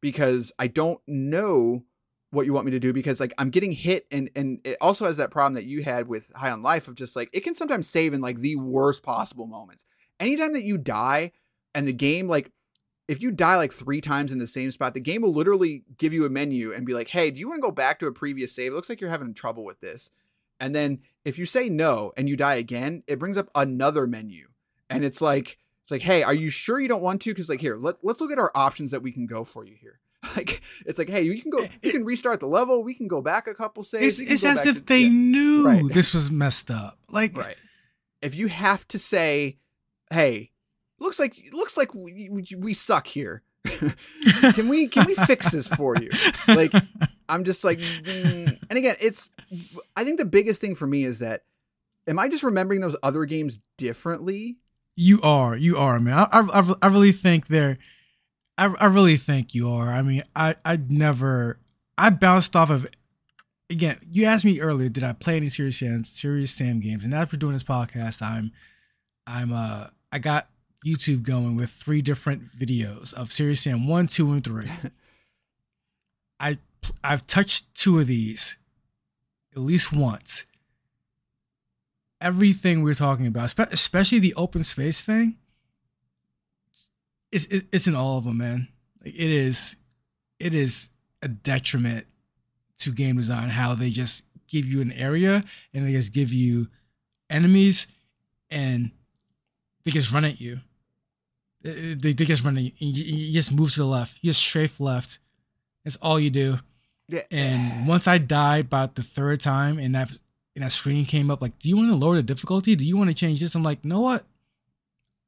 Because 0.00 0.52
I 0.58 0.66
don't 0.66 1.00
know 1.06 1.84
what 2.30 2.46
you 2.46 2.52
want 2.52 2.66
me 2.66 2.72
to 2.72 2.80
do 2.80 2.92
because 2.92 3.20
like 3.20 3.32
I'm 3.38 3.50
getting 3.50 3.72
hit, 3.72 4.06
and 4.10 4.30
and 4.34 4.60
it 4.64 4.78
also 4.80 5.06
has 5.06 5.18
that 5.18 5.30
problem 5.30 5.54
that 5.54 5.64
you 5.64 5.82
had 5.82 6.08
with 6.08 6.30
High 6.34 6.50
on 6.50 6.62
Life 6.62 6.88
of 6.88 6.94
just 6.94 7.14
like 7.14 7.30
it 7.32 7.40
can 7.40 7.54
sometimes 7.54 7.88
save 7.88 8.14
in 8.14 8.20
like 8.20 8.40
the 8.40 8.56
worst 8.56 9.02
possible 9.02 9.46
moments. 9.46 9.84
Anytime 10.18 10.52
that 10.54 10.64
you 10.64 10.78
die, 10.78 11.32
and 11.74 11.86
the 11.86 11.92
game 11.92 12.28
like. 12.28 12.50
If 13.06 13.20
you 13.20 13.32
die 13.32 13.56
like 13.56 13.74
three 13.74 14.00
times 14.00 14.32
in 14.32 14.38
the 14.38 14.46
same 14.46 14.70
spot, 14.70 14.94
the 14.94 14.98
game 15.00 15.20
will 15.20 15.34
literally 15.34 15.84
give 15.98 16.14
you 16.14 16.24
a 16.24 16.30
menu 16.30 16.72
and 16.72 16.86
be 16.86 16.94
like, 16.94 17.08
"Hey, 17.08 17.30
do 17.30 17.38
you 17.38 17.46
want 17.46 17.58
to 17.58 17.68
go 17.68 17.70
back 17.70 17.98
to 17.98 18.06
a 18.06 18.12
previous 18.12 18.54
save? 18.54 18.72
It 18.72 18.74
looks 18.74 18.88
like 18.88 18.98
you're 18.98 19.10
having 19.10 19.34
trouble 19.34 19.62
with 19.62 19.78
this." 19.80 20.08
And 20.60 20.74
then 20.74 21.00
if 21.24 21.38
you 21.38 21.46
say 21.46 21.68
no 21.68 22.12
and 22.16 22.28
you 22.28 22.36
die 22.36 22.54
again, 22.54 23.02
it 23.06 23.18
brings 23.18 23.36
up 23.36 23.50
another 23.54 24.06
menu. 24.06 24.48
And 24.90 25.04
it's 25.04 25.20
like 25.20 25.58
it's 25.82 25.90
like, 25.90 26.02
"Hey, 26.02 26.22
are 26.22 26.34
you 26.34 26.50
sure 26.50 26.80
you 26.80 26.88
don't 26.88 27.02
want 27.02 27.22
to 27.22 27.34
cuz 27.34 27.48
like 27.48 27.60
here, 27.60 27.76
let, 27.76 27.96
let's 28.02 28.20
look 28.20 28.30
at 28.32 28.38
our 28.38 28.52
options 28.54 28.90
that 28.92 29.02
we 29.02 29.12
can 29.12 29.26
go 29.26 29.44
for 29.44 29.64
you 29.64 29.74
here." 29.78 30.00
Like 30.36 30.62
it's 30.86 30.98
like, 30.98 31.10
"Hey, 31.10 31.22
you 31.22 31.40
can 31.40 31.50
go 31.50 31.58
eh, 31.58 31.68
you 31.82 31.90
eh 31.90 31.92
can 31.92 32.04
restart 32.04 32.40
the 32.40 32.48
level, 32.48 32.82
we 32.82 32.94
can 32.94 33.08
go 33.08 33.20
back 33.20 33.46
a 33.46 33.54
couple 33.54 33.82
saves." 33.82 34.20
It's, 34.20 34.30
it's 34.30 34.44
as 34.44 34.66
if 34.66 34.76
to- 34.78 34.84
they 34.84 35.00
yeah, 35.00 35.08
knew 35.10 35.66
Right. 35.66 35.82
this 35.92 36.14
was 36.14 36.30
messed 36.30 36.70
up. 36.70 36.98
Like, 37.10 37.36
right. 37.36 37.56
If 38.22 38.34
you 38.34 38.48
have 38.48 38.88
to 38.88 38.98
say, 38.98 39.58
"Hey, 40.10 40.50
looks 40.98 41.18
like 41.18 41.36
looks 41.52 41.76
like 41.76 41.94
we, 41.94 42.28
we, 42.30 42.46
we 42.56 42.72
suck 42.74 43.06
here." 43.06 43.42
can 44.54 44.68
we 44.68 44.88
can 44.88 45.06
we 45.06 45.14
fix 45.14 45.50
this 45.52 45.66
for 45.68 45.96
you? 45.96 46.10
Like, 46.48 46.72
I'm 47.28 47.44
just 47.44 47.64
like, 47.64 47.78
mm. 47.78 48.58
and 48.70 48.78
again, 48.78 48.96
it's. 49.00 49.30
I 49.96 50.04
think 50.04 50.18
the 50.18 50.24
biggest 50.24 50.60
thing 50.60 50.74
for 50.74 50.86
me 50.86 51.04
is 51.04 51.20
that, 51.20 51.42
am 52.06 52.18
I 52.18 52.28
just 52.28 52.42
remembering 52.42 52.80
those 52.80 52.96
other 53.02 53.24
games 53.24 53.58
differently? 53.78 54.56
you 54.96 55.20
are, 55.22 55.56
you 55.56 55.76
are, 55.76 55.98
man. 55.98 56.28
I, 56.30 56.40
I, 56.40 56.74
I 56.82 56.86
really 56.86 57.12
think 57.12 57.48
they're. 57.48 57.78
I, 58.56 58.72
I 58.78 58.86
really 58.86 59.16
think 59.16 59.54
you 59.54 59.68
are. 59.70 59.88
I 59.88 60.02
mean, 60.02 60.22
I, 60.36 60.54
I 60.64 60.76
never, 60.76 61.58
I 61.98 62.10
bounced 62.10 62.54
off 62.54 62.70
of 62.70 62.86
again, 63.68 63.98
you 64.08 64.26
asked 64.26 64.44
me 64.44 64.60
earlier, 64.60 64.88
did 64.88 65.02
I 65.02 65.12
play 65.12 65.36
any 65.36 65.48
Serious 65.48 65.78
Sam 65.78 66.04
Serious 66.04 66.52
Sam 66.52 66.80
games? 66.80 67.04
And 67.04 67.14
after 67.14 67.36
doing 67.36 67.54
this 67.54 67.64
podcast, 67.64 68.22
I'm 68.22 68.52
I'm 69.26 69.52
uh 69.52 69.88
I 70.12 70.18
got 70.20 70.48
YouTube 70.86 71.22
going 71.24 71.56
with 71.56 71.70
three 71.70 72.02
different 72.02 72.44
videos 72.56 73.12
of 73.12 73.32
Serious 73.32 73.62
Sam 73.62 73.88
one, 73.88 74.06
two, 74.06 74.30
and 74.30 74.44
three. 74.44 74.70
I 76.40 76.58
I've 77.02 77.26
touched 77.26 77.74
two 77.74 77.98
of 77.98 78.06
these 78.06 78.56
at 79.54 79.60
least 79.60 79.92
once. 79.92 80.46
Everything 82.20 82.82
we're 82.82 82.94
talking 82.94 83.26
about, 83.26 83.54
especially 83.72 84.18
the 84.18 84.34
open 84.34 84.64
space 84.64 85.02
thing, 85.02 85.36
it's 87.30 87.46
it's 87.46 87.86
in 87.86 87.94
all 87.94 88.18
of 88.18 88.24
them, 88.24 88.38
man. 88.38 88.68
Like 89.04 89.14
it 89.14 89.30
is, 89.30 89.76
it 90.38 90.54
is 90.54 90.90
a 91.20 91.28
detriment 91.28 92.06
to 92.78 92.92
game 92.92 93.16
design 93.16 93.48
how 93.48 93.74
they 93.74 93.90
just 93.90 94.22
give 94.48 94.66
you 94.66 94.80
an 94.80 94.92
area 94.92 95.44
and 95.72 95.86
they 95.86 95.92
just 95.92 96.12
give 96.12 96.32
you 96.32 96.68
enemies 97.28 97.86
and 98.50 98.90
they 99.84 99.90
just 99.90 100.12
run 100.12 100.24
at 100.24 100.40
you. 100.40 100.60
They, 101.62 102.12
they, 102.12 102.12
just 102.12 102.44
run 102.44 102.56
at 102.56 102.62
you. 102.62 102.72
you. 102.78 103.16
You 103.16 103.32
just 103.32 103.52
move 103.52 103.72
to 103.72 103.80
the 103.80 103.86
left. 103.86 104.18
You 104.20 104.30
just 104.30 104.40
strafe 104.40 104.80
left. 104.80 105.18
That's 105.82 105.96
all 105.96 106.20
you 106.20 106.30
do. 106.30 106.58
Yeah. 107.08 107.22
And 107.30 107.86
once 107.86 108.06
I 108.06 108.18
died 108.18 108.66
about 108.66 108.94
the 108.94 109.02
third 109.02 109.40
time 109.40 109.78
and 109.78 109.94
that 109.94 110.10
and 110.54 110.64
that 110.64 110.72
screen 110.72 111.04
came 111.04 111.30
up 111.30 111.42
like, 111.42 111.58
do 111.58 111.68
you 111.68 111.76
want 111.76 111.90
to 111.90 111.96
lower 111.96 112.16
the 112.16 112.22
difficulty? 112.22 112.76
Do 112.76 112.86
you 112.86 112.96
want 112.96 113.10
to 113.10 113.14
change 113.14 113.40
this? 113.40 113.54
I'm 113.54 113.62
like, 113.62 113.80
you 113.82 113.90
know 113.90 114.00
what? 114.00 114.24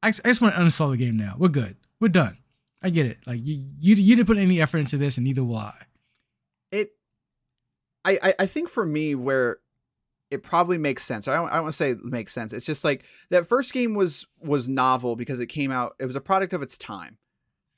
I, 0.03 0.09
I 0.09 0.29
just 0.29 0.41
want 0.41 0.55
to 0.55 0.61
uninstall 0.61 0.91
the 0.91 0.97
game 0.97 1.17
now. 1.17 1.35
We're 1.39 1.49
good. 1.49 1.77
We're 2.01 2.09
done. 2.09 2.39
I 2.83 2.91
get 2.91 3.07
it. 3.07 3.19
Like 3.27 3.41
you, 3.43 3.65
you, 3.81 3.97
you 3.97 4.17
didn't 4.17 4.29
put 4.29 4.39
any 4.39 4.61
effort 4.61 4.79
into 4.79 4.97
this, 4.97 5.17
and 5.17 5.25
neither 5.25 5.43
will 5.43 5.57
I. 5.57 5.75
It, 6.71 6.93
I, 8.05 8.19
I, 8.23 8.35
I 8.41 8.47
think 8.47 8.69
for 8.69 8.87
me 8.87 9.15
where 9.15 9.59
it 10.31 10.43
probably 10.43 10.79
makes 10.79 11.05
sense. 11.05 11.27
I 11.27 11.35
don't, 11.35 11.49
I 11.49 11.55
don't 11.55 11.65
want 11.65 11.73
to 11.73 11.77
say 11.77 11.91
it 11.91 12.05
makes 12.05 12.33
sense. 12.33 12.53
It's 12.53 12.67
just 12.67 12.85
like 12.85 13.05
that 13.31 13.47
first 13.47 13.73
game 13.73 13.95
was 13.95 14.27
was 14.41 14.69
novel 14.69 15.17
because 15.17 15.41
it 15.41 15.47
came 15.47 15.73
out. 15.73 15.97
It 15.99 16.07
was 16.07 16.17
a 16.17 16.21
product 16.21 16.53
of 16.53 16.63
its 16.63 16.79
time, 16.79 17.19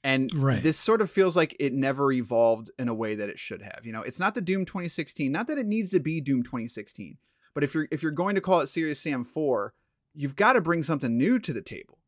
and 0.04 0.32
right. 0.34 0.62
this 0.62 0.78
sort 0.78 1.00
of 1.00 1.10
feels 1.10 1.34
like 1.34 1.56
it 1.58 1.72
never 1.72 2.12
evolved 2.12 2.70
in 2.78 2.88
a 2.88 2.94
way 2.94 3.14
that 3.14 3.28
it 3.28 3.38
should 3.38 3.62
have. 3.62 3.80
You 3.84 3.92
know, 3.92 4.02
it's 4.02 4.20
not 4.20 4.34
the 4.34 4.40
Doom 4.40 4.64
2016. 4.64 5.30
Not 5.30 5.48
that 5.48 5.58
it 5.58 5.66
needs 5.66 5.90
to 5.90 6.00
be 6.00 6.20
Doom 6.20 6.42
2016, 6.42 7.16
but 7.54 7.64
if 7.64 7.74
you're 7.74 7.88
if 7.90 8.02
you're 8.02 8.12
going 8.12 8.34
to 8.34 8.40
call 8.40 8.60
it 8.60 8.68
Serious 8.68 9.00
Sam 9.00 9.24
4, 9.24 9.72
you've 10.14 10.36
got 10.36 10.54
to 10.54 10.60
bring 10.60 10.82
something 10.82 11.16
new 11.16 11.38
to 11.40 11.52
the 11.52 11.62
table. 11.62 11.98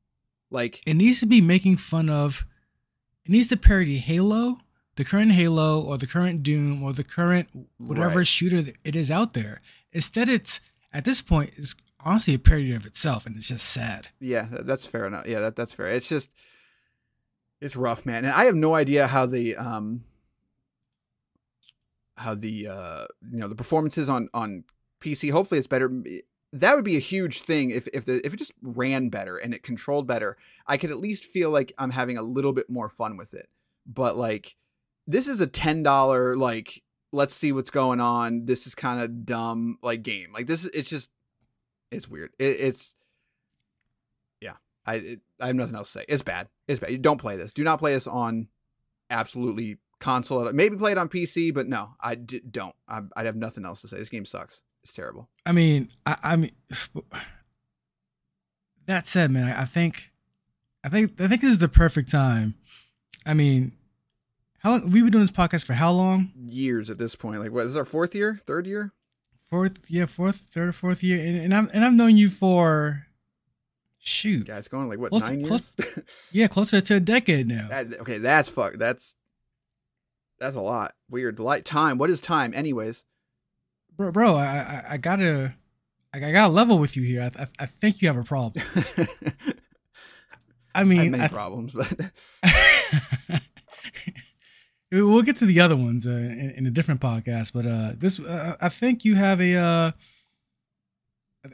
Like 0.51 0.81
it 0.87 0.95
needs 0.95 1.21
to 1.21 1.27
be 1.27 1.41
making 1.41 1.77
fun 1.77 2.09
of. 2.09 2.47
It 3.25 3.33
needs 3.33 3.49
to 3.49 3.57
parody 3.57 3.99
Halo, 3.99 4.59
the 4.97 5.05
current 5.05 5.33
Halo, 5.33 5.81
or 5.81 5.99
the 5.99 6.07
current 6.07 6.43
Doom, 6.43 6.83
or 6.83 6.93
the 6.93 7.05
current 7.05 7.49
whatever 7.79 8.19
Right. 8.19 8.27
shooter 8.27 8.73
it 8.85 8.97
is 8.97 9.11
out 9.11 9.35
there. 9.35 9.61
Instead, 9.93 10.29
it's 10.29 10.61
at 10.93 11.05
this 11.05 11.21
point 11.23 11.51
it's 11.57 11.75
honestly 12.05 12.35
a 12.35 12.39
parody 12.39 12.73
of 12.73 12.87
itself, 12.87 13.27
and 13.27 13.37
it's 13.37 13.49
just 13.49 13.67
sad. 13.67 14.09
Yeah, 14.21 14.47
that's 14.51 14.87
fair 14.87 15.07
enough. 15.07 15.27
Yeah, 15.27 15.41
that 15.41 15.57
that's 15.57 15.73
fair. 15.73 15.89
It's 15.89 16.09
just 16.09 16.31
it's 17.61 17.77
rough, 17.77 18.07
man. 18.07 18.25
And 18.25 18.33
I 18.33 18.45
have 18.45 18.55
no 18.55 18.75
idea 18.75 19.07
how 19.07 19.27
the 19.27 19.57
um 19.57 20.05
how 22.17 22.35
the 22.35 22.69
uh 22.69 23.05
you 23.31 23.39
know 23.39 23.49
the 23.49 23.55
performances 23.55 24.09
on 24.09 24.29
on 24.33 24.65
PC. 25.01 25.31
Hopefully, 25.31 25.59
it's 25.59 25.67
better. 25.67 25.91
That 26.53 26.75
would 26.75 26.85
be 26.85 26.97
a 26.97 27.01
huge 27.01 27.43
thing 27.43 27.71
if 27.71 27.87
if 27.93 28.05
the 28.05 28.25
if 28.27 28.35
it 28.35 28.39
just 28.39 28.53
ran 28.63 29.09
better 29.09 29.37
and 29.37 29.55
it 29.55 29.63
controlled 29.63 30.07
better. 30.07 30.37
I 30.67 30.77
could 30.77 30.91
at 30.91 30.99
least 30.99 31.25
feel 31.25 31.51
like 31.51 31.73
I'm 31.79 31.91
having 31.91 32.17
a 32.17 32.23
little 32.23 32.53
bit 32.53 32.71
more 32.71 32.89
fun 32.89 33.17
with 33.17 33.35
it. 33.35 33.49
But 33.87 34.17
like, 34.17 34.57
this 35.07 35.29
is 35.29 35.41
a 35.41 35.47
ten 35.47 35.83
dollar 35.83 36.35
like 36.37 36.83
let's 37.13 37.35
see 37.35 37.53
what's 37.53 37.71
going 37.71 38.01
on. 38.01 38.47
This 38.47 38.67
is 38.67 38.75
kind 38.75 39.01
of 39.03 39.27
dumb 39.27 39.79
like 39.83 40.03
game. 40.03 40.33
Like 40.33 40.47
this 40.47 40.65
it's 40.65 40.89
just 40.89 41.11
it's 41.91 42.09
weird. 42.09 42.31
It, 42.39 42.61
it's 42.61 42.95
yeah. 44.41 44.55
I 44.87 44.95
it, 44.95 45.21
I 45.41 45.49
have 45.49 45.57
nothing 45.57 45.75
else 45.75 45.93
to 45.93 46.01
say. 46.01 46.05
It's 46.09 46.23
bad. 46.23 46.49
It's 46.71 46.81
bad. 46.81 47.03
Don't 47.03 47.19
play 47.19 47.37
this. 47.37 47.53
Do 47.53 47.65
not 47.65 47.79
play 47.79 47.95
this 47.95 48.07
on 48.07 48.49
absolutely 49.11 49.79
console. 49.99 50.51
Maybe 50.53 50.77
play 50.77 50.93
it 50.93 50.99
on 50.99 51.09
PC, 51.09 51.53
but 51.53 51.69
no, 51.69 51.91
I 52.01 52.15
d- 52.15 52.43
don't. 52.49 52.75
I 52.89 53.01
I 53.17 53.25
have 53.25 53.37
nothing 53.37 53.65
else 53.65 53.81
to 53.83 53.89
say. 53.89 53.99
This 53.99 54.09
game 54.09 54.25
sucks. 54.25 54.61
It's 54.83 54.93
terrible. 54.93 55.29
I 55.45 55.53
mean, 55.53 55.91
I, 56.07 56.17
I 56.23 56.37
mean, 56.37 56.53
that 58.87 59.07
said, 59.07 59.31
man, 59.31 59.45
I, 59.45 59.63
I 59.63 59.65
think, 59.65 60.11
I 60.83 60.89
think, 60.89 61.21
I 61.21 61.29
think 61.29 61.43
this 61.43 61.51
is 61.51 61.59
the 61.59 61.69
perfect 61.69 62.11
time. 62.11 62.55
I 63.27 63.35
mean, 63.35 63.73
how 64.59 64.71
long 64.71 64.91
we've 64.91 65.03
been 65.03 65.13
doing 65.13 65.25
this 65.25 65.33
podcast 65.33 65.65
for? 65.65 65.75
How 65.75 65.91
long? 65.91 66.31
Years 66.35 66.89
at 66.89 66.99
this 66.99 67.15
point. 67.17 67.41
Like 67.41 67.53
what 67.53 67.67
is 67.67 67.77
our 67.77 67.85
fourth 67.85 68.15
year? 68.15 68.41
Third 68.47 68.67
year? 68.67 68.93
Fourth, 69.51 69.79
yeah, 69.89 70.07
fourth, 70.07 70.49
third, 70.53 70.69
or 70.69 70.73
fourth 70.73 71.03
year, 71.03 71.19
and, 71.19 71.37
and 71.37 71.53
I'm 71.53 71.69
and 71.75 71.85
I've 71.85 71.93
known 71.93 72.17
you 72.17 72.29
for, 72.29 73.07
shoot, 74.01 74.49
Yeah, 74.49 74.59
it's 74.59 74.69
going 74.69 74.89
like 74.89 74.99
what 74.99 75.11
Close- 75.11 75.31
nine 75.31 75.45
close- 75.45 75.71
years? 75.79 75.99
yeah, 76.33 76.47
closer 76.49 76.81
to 76.81 76.95
a 76.97 77.01
decade 77.01 77.47
now. 77.47 77.69
that, 77.69 78.01
okay, 78.01 78.19
that's 78.19 78.49
fuck. 78.49 78.75
That's 78.79 79.15
that's 80.39 80.57
a 80.57 80.61
lot. 80.61 80.95
Weird. 81.11 81.39
Light 81.39 81.65
time. 81.65 81.99
What 81.99 82.11
is 82.11 82.21
time, 82.21 82.53
anyways? 82.55 83.05
bro, 83.97 84.11
bro, 84.11 84.35
I, 84.37 84.45
I, 84.47 84.85
I 84.93 84.97
gotta, 84.97 85.55
I, 86.15 86.19
I 86.25 86.33
gotta 86.33 86.51
level 86.53 86.79
with 86.79 86.97
you 86.97 87.03
here. 87.03 87.23
I, 87.37 87.43
I, 87.43 87.47
I 87.61 87.67
think 87.67 88.01
you 88.01 88.09
have 88.09 88.17
a 88.17 88.25
problem. 88.25 88.65
I 88.97 89.55
I 90.75 90.79
have 90.79 90.89
mean, 90.89 91.11
many 91.11 91.29
problems, 91.29 91.73
but 91.75 91.93
we'll 94.93 95.23
get 95.23 95.37
to 95.39 95.47
the 95.47 95.61
other 95.61 95.77
ones 95.77 96.07
uh, 96.07 96.11
in, 96.11 96.55
in 96.57 96.67
a 96.67 96.71
different 96.71 97.01
podcast, 97.01 97.53
but 97.53 97.67
uh, 97.67 97.93
this 97.97 98.19
uh, 98.21 98.57
I 98.61 98.69
think 98.69 99.05
you 99.05 99.17
have 99.17 99.41
a 99.41 99.55
uh, 99.57 99.91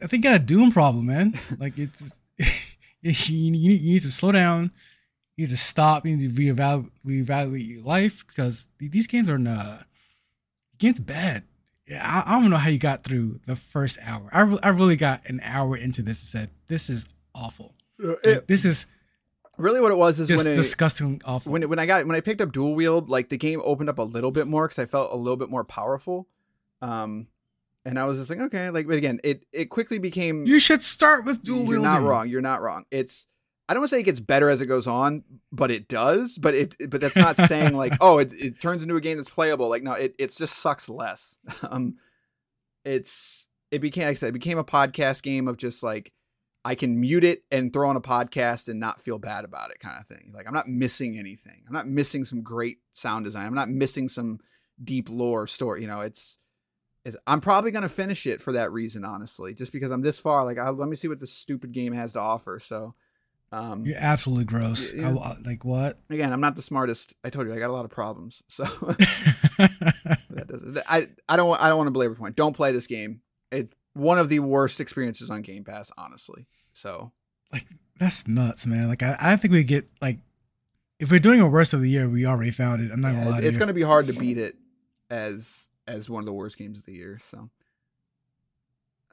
I 0.03 0.07
think 0.07 0.25
you 0.25 0.31
got 0.31 0.37
a 0.41 0.45
doom 0.45 0.71
problem, 0.71 1.07
man. 1.07 1.39
Like 1.59 1.79
it's 1.79 2.23
you, 3.03 3.13
you, 3.27 3.51
need, 3.51 3.81
you 3.81 3.93
need 3.95 4.03
to 4.03 4.11
slow 4.11 4.33
down. 4.33 4.73
You 5.37 5.45
need 5.45 5.51
to 5.51 5.57
stop. 5.57 6.07
You 6.07 6.17
need 6.17 6.37
to 6.37 6.43
reevaluate, 6.43 6.91
reevaluate 7.07 7.69
your 7.69 7.83
life 7.83 8.27
because 8.27 8.69
these 8.79 9.07
games 9.07 9.29
are 9.29 9.39
uh, 9.47 9.83
games 10.79 11.01
bad. 11.01 11.45
I, 11.91 12.25
I 12.27 12.41
don't 12.41 12.51
know 12.51 12.57
how 12.57 12.71
you 12.71 12.79
got 12.79 13.05
through 13.05 13.41
the 13.47 13.57
first 13.57 13.99
hour. 14.03 14.29
I, 14.33 14.41
re- 14.41 14.59
I 14.63 14.69
really 14.71 14.97
got 14.97 15.29
an 15.29 15.41
hour 15.43 15.77
into 15.77 16.03
this 16.03 16.21
and 16.21 16.29
said 16.29 16.51
this 16.69 16.91
is 16.91 17.07
awful. 17.35 17.75
Like, 17.99 18.47
this 18.47 18.65
is 18.65 18.87
really 19.57 19.81
what 19.81 19.91
it 19.91 19.97
was 19.97 20.21
is 20.21 20.29
when 20.29 20.53
it, 20.53 20.55
disgusting 20.55 21.21
awful. 21.25 21.53
when 21.53 21.69
when 21.69 21.79
I 21.79 21.87
got 21.87 22.07
when 22.07 22.17
I 22.17 22.21
picked 22.21 22.41
up 22.41 22.53
dual 22.53 22.75
wield, 22.75 23.09
like 23.09 23.29
the 23.29 23.39
game 23.39 23.61
opened 23.65 23.89
up 23.89 23.99
a 23.99 24.03
little 24.03 24.31
bit 24.31 24.47
more 24.47 24.69
because 24.69 24.79
I 24.79 24.87
felt 24.87 25.13
a 25.13 25.17
little 25.17 25.37
bit 25.37 25.49
more 25.49 25.65
powerful. 25.65 26.29
Um, 26.83 27.29
and 27.87 28.01
I 28.01 28.05
was 28.05 28.19
just 28.19 28.29
like, 28.29 28.41
okay, 28.41 28.69
like 28.71 28.89
but 28.89 28.97
again, 28.97 29.21
it 29.23 29.47
it 29.53 29.67
quickly 29.67 29.99
became. 29.99 30.45
You 30.45 30.59
should 30.59 30.83
start 30.83 31.25
with 31.25 31.43
dual 31.45 31.59
wielding. 31.59 31.83
you're 31.83 31.83
not 31.83 32.03
wrong. 32.03 32.29
You're 32.29 32.41
not 32.41 32.61
wrong. 32.61 32.85
It's 32.91 33.27
I 33.69 33.75
don't 33.75 33.81
want 33.81 33.91
to 33.91 33.97
say 33.97 34.01
it 34.01 34.05
gets 34.05 34.19
better 34.19 34.51
as 34.51 34.61
it 34.61 34.67
goes 34.67 34.89
on, 34.89 35.23
but 35.53 35.71
it 35.71 35.89
does. 35.89 36.37
But 36.37 36.55
it 36.55 36.91
but 36.91 37.01
that's 37.01 37.15
not 37.15 37.37
saying 37.37 37.75
like 37.75 37.93
oh 38.01 38.19
it, 38.19 38.33
it 38.33 38.61
turns 38.61 38.83
into 38.83 38.97
a 38.97 39.01
game 39.01 39.19
that's 39.19 39.31
playable. 39.31 39.69
Like 39.69 39.85
no, 39.85 39.93
it 39.93 40.17
it 40.19 40.37
just 40.37 40.59
sucks 40.59 40.89
less. 40.89 41.39
Um, 41.63 41.97
it's 42.85 43.47
it 43.71 43.79
became 43.79 44.05
like 44.05 44.13
I 44.13 44.15
said, 44.15 44.29
it 44.31 44.33
became 44.33 44.59
a 44.59 44.65
podcast 44.65 45.23
game 45.23 45.47
of 45.47 45.57
just 45.57 45.83
like 45.85 46.13
I 46.65 46.75
can 46.75 47.01
mute 47.01 47.23
it 47.23 47.45
and 47.53 47.73
throw 47.73 47.89
on 47.89 47.97
a 47.97 48.01
podcast 48.01 48.67
and 48.67 48.81
not 48.81 49.01
feel 49.01 49.19
bad 49.19 49.45
about 49.45 49.71
it 49.71 49.79
kind 49.79 50.01
of 50.01 50.09
thing. 50.09 50.33
Like 50.35 50.49
I'm 50.49 50.55
not 50.55 50.69
missing 50.69 51.19
anything. 51.19 51.63
I'm 51.69 51.73
not 51.73 51.87
missing 51.87 52.25
some 52.25 52.43
great 52.43 52.79
sound 52.95 53.25
design. 53.25 53.47
I'm 53.47 53.55
not 53.55 53.71
missing 53.71 54.09
some 54.09 54.41
deep 54.83 55.09
lore 55.09 55.47
story. 55.47 55.83
You 55.83 55.89
know, 55.89 56.01
it's, 56.01 56.39
it's 57.07 57.17
I'm 57.27 57.41
probably 57.41 57.71
gonna 57.71 57.89
finish 57.89 58.27
it 58.27 58.43
for 58.43 58.53
that 58.53 58.73
reason, 58.73 59.05
honestly, 59.05 59.55
just 59.55 59.71
because 59.73 59.93
I'm 59.93 60.03
this 60.03 60.19
far. 60.19 60.45
Like, 60.45 60.59
I, 60.59 60.69
let 60.71 60.89
me 60.89 60.97
see 60.97 61.07
what 61.07 61.21
this 61.21 61.33
stupid 61.33 61.71
game 61.71 61.93
has 61.93 62.15
to 62.15 62.19
offer. 62.19 62.59
So, 62.59 62.95
um, 63.53 63.87
You're 63.87 63.97
absolutely 63.97 64.47
gross. 64.47 64.93
Yeah, 64.93 65.13
yeah. 65.13 65.19
I- 65.19 65.37
like 65.47 65.65
what? 65.65 66.01
again, 66.11 66.33
I'm 66.33 66.41
not 66.41 66.57
the 66.57 66.63
smartest. 66.63 67.15
I 67.23 67.31
told 67.31 67.47
you 67.47 67.55
I 67.55 67.61
got 67.61 67.71
a 67.71 67.73
lot 67.73 67.85
of 67.85 67.93
problems. 67.93 68.43
So 68.49 68.65
I 70.89 71.09
I 71.29 71.37
don't 71.37 71.61
I 71.61 71.69
don't 71.69 71.79
want 71.79 71.87
to 71.87 71.93
belabor 71.93 72.15
the 72.15 72.21
point. 72.21 72.35
Don't 72.35 72.55
play 72.55 72.73
this 72.73 72.89
game. 72.89 73.21
It's 73.53 73.73
one 73.95 74.19
of 74.19 74.29
the 74.29 74.41
worst 74.41 74.81
experiences 74.81 75.31
on 75.31 75.43
Game 75.43 75.63
Pass, 75.63 75.93
honestly. 75.97 76.49
So 76.73 77.13
like 77.53 77.67
That's 78.01 78.27
nuts, 78.27 78.67
man. 78.67 78.89
Like 78.89 79.05
I, 79.05 79.17
I 79.21 79.37
think 79.37 79.53
we 79.53 79.63
get 79.63 79.89
like 80.03 80.19
if 80.99 81.13
we're 81.13 81.21
doing 81.21 81.41
a 81.41 81.47
worst 81.47 81.73
of 81.73 81.83
the 81.83 81.89
year, 81.89 82.09
we 82.09 82.27
already 82.27 82.51
found 82.51 82.83
it. 82.83 82.91
I'm 82.91 83.01
not 83.01 83.13
yeah, 83.13 83.19
gonna 83.21 83.31
lie 83.31 83.41
to 83.43 83.47
it's 83.47 83.55
you. 83.55 83.59
going 83.59 83.69
to 83.69 83.75
be 83.75 83.83
hard 83.83 84.09
to 84.09 84.13
beat 84.13 84.39
it 84.39 84.57
as 85.09 85.66
as 85.87 86.09
one 86.09 86.21
of 86.21 86.27
the 86.27 86.33
worst 86.33 86.57
games 86.57 86.79
of 86.79 86.85
the 86.85 86.93
year. 86.93 87.21
So. 87.31 87.51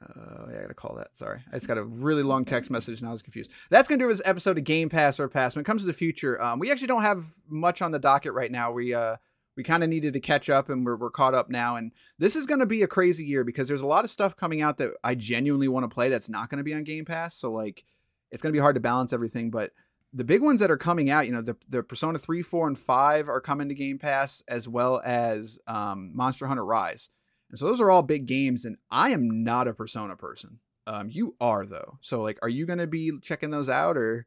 Uh, 0.02 0.46
yeah, 0.50 0.58
I 0.58 0.62
gotta 0.62 0.74
call 0.74 0.96
that. 0.96 1.16
Sorry, 1.16 1.40
I 1.50 1.56
just 1.56 1.68
got 1.68 1.78
a 1.78 1.84
really 1.84 2.22
long 2.22 2.44
text 2.44 2.70
message 2.70 3.00
and 3.00 3.08
I 3.08 3.12
was 3.12 3.22
confused. 3.22 3.50
That's 3.70 3.88
gonna 3.88 4.02
do 4.02 4.08
this 4.08 4.20
episode 4.24 4.58
of 4.58 4.64
Game 4.64 4.88
Pass 4.88 5.18
or 5.18 5.28
Pass. 5.28 5.54
When 5.54 5.62
it 5.62 5.66
comes 5.66 5.82
to 5.82 5.86
the 5.86 5.92
future, 5.92 6.40
um, 6.42 6.58
we 6.58 6.70
actually 6.70 6.88
don't 6.88 7.02
have 7.02 7.26
much 7.48 7.80
on 7.80 7.90
the 7.90 7.98
docket 7.98 8.32
right 8.32 8.50
now. 8.50 8.72
We 8.72 8.92
uh, 8.92 9.16
we 9.56 9.62
kind 9.62 9.82
of 9.82 9.88
needed 9.88 10.12
to 10.14 10.20
catch 10.20 10.50
up 10.50 10.68
and 10.68 10.84
we're 10.84 10.96
we're 10.96 11.10
caught 11.10 11.34
up 11.34 11.48
now. 11.48 11.76
And 11.76 11.92
this 12.18 12.36
is 12.36 12.46
gonna 12.46 12.66
be 12.66 12.82
a 12.82 12.88
crazy 12.88 13.24
year 13.24 13.44
because 13.44 13.68
there's 13.68 13.82
a 13.82 13.86
lot 13.86 14.04
of 14.04 14.10
stuff 14.10 14.36
coming 14.36 14.62
out 14.62 14.78
that 14.78 14.90
I 15.02 15.14
genuinely 15.14 15.68
want 15.68 15.84
to 15.84 15.94
play 15.94 16.08
that's 16.08 16.28
not 16.28 16.50
gonna 16.50 16.64
be 16.64 16.74
on 16.74 16.84
Game 16.84 17.04
Pass. 17.04 17.36
So 17.36 17.52
like, 17.52 17.84
it's 18.30 18.42
gonna 18.42 18.52
be 18.52 18.58
hard 18.58 18.74
to 18.74 18.80
balance 18.80 19.12
everything. 19.12 19.50
But 19.50 19.72
the 20.14 20.24
big 20.24 20.40
ones 20.42 20.60
that 20.60 20.70
are 20.70 20.76
coming 20.76 21.10
out, 21.10 21.26
you 21.26 21.32
know, 21.32 21.42
the 21.42 21.56
the 21.68 21.82
Persona 21.82 22.18
three, 22.18 22.40
four, 22.40 22.68
and 22.68 22.78
five 22.78 23.28
are 23.28 23.40
coming 23.40 23.68
to 23.68 23.74
Game 23.74 23.98
Pass 23.98 24.42
as 24.48 24.68
well 24.68 25.02
as 25.04 25.58
um, 25.66 26.12
Monster 26.14 26.46
Hunter 26.46 26.64
Rise. 26.64 27.10
And 27.50 27.58
so 27.58 27.66
those 27.66 27.80
are 27.80 27.90
all 27.90 28.02
big 28.02 28.26
games, 28.26 28.64
and 28.64 28.76
I 28.90 29.10
am 29.10 29.42
not 29.42 29.68
a 29.68 29.74
Persona 29.74 30.16
person. 30.16 30.60
Um, 30.86 31.08
you 31.10 31.34
are 31.40 31.66
though. 31.66 31.98
So 32.00 32.22
like, 32.22 32.38
are 32.42 32.48
you 32.48 32.64
gonna 32.64 32.86
be 32.86 33.12
checking 33.22 33.50
those 33.50 33.68
out 33.68 33.96
or? 33.96 34.26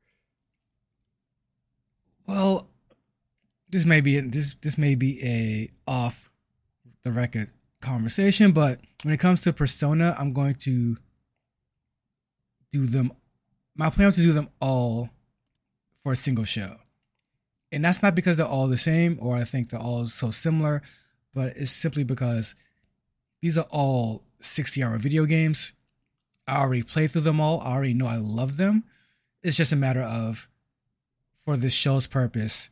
Well, 2.28 2.70
this 3.70 3.86
may 3.86 4.02
be 4.02 4.20
this 4.20 4.56
this 4.62 4.78
may 4.78 4.96
be 4.96 5.24
a 5.24 5.72
off 5.90 6.30
the 7.04 7.12
record 7.12 7.50
conversation, 7.82 8.52
but 8.52 8.82
when 9.04 9.14
it 9.14 9.20
comes 9.20 9.40
to 9.42 9.54
Persona, 9.54 10.16
I'm 10.20 10.34
going 10.34 10.56
to 10.56 10.98
do 12.74 12.86
them. 12.86 13.14
My 13.76 13.90
plan 13.90 14.08
was 14.08 14.16
to 14.16 14.22
do 14.24 14.34
them 14.34 14.50
all 14.60 15.10
for 16.08 16.14
a 16.14 16.16
single 16.16 16.46
show, 16.46 16.74
and 17.70 17.84
that's 17.84 18.02
not 18.02 18.16
because 18.16 18.38
they're 18.38 18.46
all 18.46 18.68
the 18.68 18.78
same 18.78 19.18
or 19.20 19.36
I 19.36 19.44
think 19.44 19.70
they're 19.70 19.78
all 19.78 20.08
so 20.08 20.32
similar, 20.32 20.82
but 21.34 21.52
it's 21.58 21.70
simply 21.70 22.06
because 22.06 22.56
these 23.42 23.58
are 23.58 23.68
all 23.72 24.24
60 24.40 24.82
hour 24.82 24.98
video 25.00 25.26
games. 25.26 25.74
I 26.48 26.62
already 26.62 26.84
played 26.84 27.12
through 27.12 27.24
them 27.24 27.42
all. 27.42 27.60
I 27.60 27.74
already 27.74 27.94
know 27.94 28.08
I 28.08 28.16
love 28.16 28.56
them. 28.56 28.86
It's 29.44 29.58
just 29.58 29.74
a 29.74 29.76
matter 29.76 30.02
of, 30.02 30.48
for 31.42 31.58
this 31.58 31.74
show's 31.74 32.08
purpose, 32.08 32.70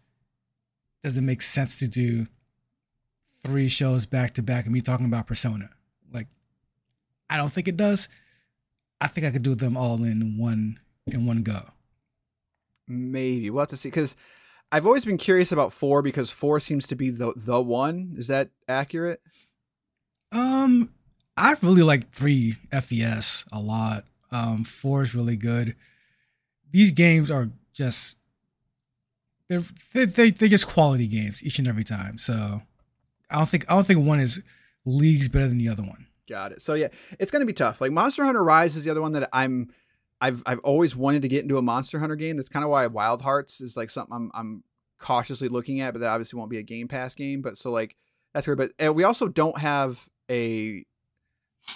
does 1.04 1.18
it 1.18 1.22
make 1.22 1.42
sense 1.42 1.78
to 1.80 1.90
do 1.90 2.28
three 3.44 3.68
shows 3.68 4.06
back 4.06 4.36
to 4.36 4.44
back 4.44 4.64
and 4.64 4.74
me 4.74 4.80
talking 4.80 5.08
about 5.08 5.28
Persona? 5.28 5.70
Like, 6.10 6.28
I 7.30 7.36
don't 7.36 7.52
think 7.52 7.68
it 7.68 7.76
does. 7.76 8.08
I 9.02 9.08
think 9.08 9.28
I 9.28 9.32
could 9.32 9.44
do 9.44 9.56
them 9.56 9.76
all 9.76 10.06
in 10.06 10.38
one 10.38 10.80
in 11.06 11.26
one 11.26 11.44
go. 11.44 11.60
Maybe 12.88 13.50
we'll 13.50 13.62
have 13.62 13.70
to 13.70 13.78
see 13.78 13.90
because 13.90 14.16
I've 14.72 14.86
always 14.86 15.06
been 15.06 15.18
curious 15.18 15.52
about 15.52 15.74
four 15.74 16.02
because 16.02 16.30
four 16.30 16.60
seems 16.60 16.88
to 16.88 16.96
be 16.96 17.10
the 17.10 17.34
the 17.36 17.62
one. 17.62 18.16
Is 18.18 18.28
that 18.28 18.50
accurate? 18.68 19.22
Um, 20.32 20.92
I 21.38 21.56
really 21.62 21.84
like 21.84 22.10
three 22.10 22.58
FES 22.72 23.46
a 23.52 23.60
lot. 23.60 24.06
Um, 24.32 24.64
four 24.64 25.04
is 25.04 25.16
really 25.16 25.38
good. 25.38 25.76
These 26.72 26.92
games 26.92 27.32
are 27.32 27.50
just 27.74 28.18
they're 29.48 29.64
they 29.94 30.06
they 30.06 30.32
they're 30.32 30.50
just 30.50 30.68
quality 30.68 31.08
games 31.08 31.44
each 31.44 31.60
and 31.60 31.68
every 31.68 31.84
time. 31.84 32.18
So 32.18 32.62
I 33.30 33.38
don't 33.38 33.50
think 33.50 33.66
I 33.70 33.76
don't 33.76 33.86
think 33.86 34.06
one 34.06 34.20
is 34.20 34.42
leagues 34.86 35.30
better 35.30 35.48
than 35.48 35.58
the 35.58 35.70
other 35.70 35.84
one. 35.84 36.08
Got 36.28 36.54
it. 36.54 36.62
So 36.62 36.74
yeah, 36.74 36.88
it's 37.20 37.32
gonna 37.32 37.46
be 37.46 37.54
tough. 37.54 37.82
Like 37.82 37.92
Monster 37.92 38.26
Hunter 38.26 38.44
Rise 38.44 38.76
is 38.76 38.84
the 38.84 38.92
other 38.92 39.02
one 39.02 39.14
that 39.14 39.30
I'm 39.32 39.70
I've 40.22 40.42
I've 40.46 40.60
always 40.60 40.96
wanted 40.96 41.22
to 41.24 41.28
get 41.28 41.44
into 41.44 41.58
a 41.58 41.62
Monster 41.62 42.00
Hunter 42.00 42.16
game. 42.16 42.38
That's 42.38 42.50
kind 42.50 42.64
of 42.64 42.72
why 42.72 42.88
Wild 42.88 43.22
Hearts 43.22 43.62
is 43.62 43.76
like 43.76 43.90
something 43.90 44.16
I'm 44.16 44.32
I'm 44.34 44.64
cautiously 45.00 45.50
looking 45.50 45.82
at, 45.82 45.94
but 45.94 46.00
that 46.00 46.10
obviously 46.10 46.38
won't 46.38 46.50
be 46.50 46.58
a 46.58 46.64
Game 46.64 46.88
Pass 46.88 47.16
game. 47.16 47.42
But 47.42 47.58
so 47.58 47.72
like 47.72 47.96
that's 48.34 48.48
weird. 48.48 48.72
But 48.78 48.96
we 48.96 49.04
also 49.04 49.28
don't 49.28 49.58
have 49.58 50.08
a 50.30 50.86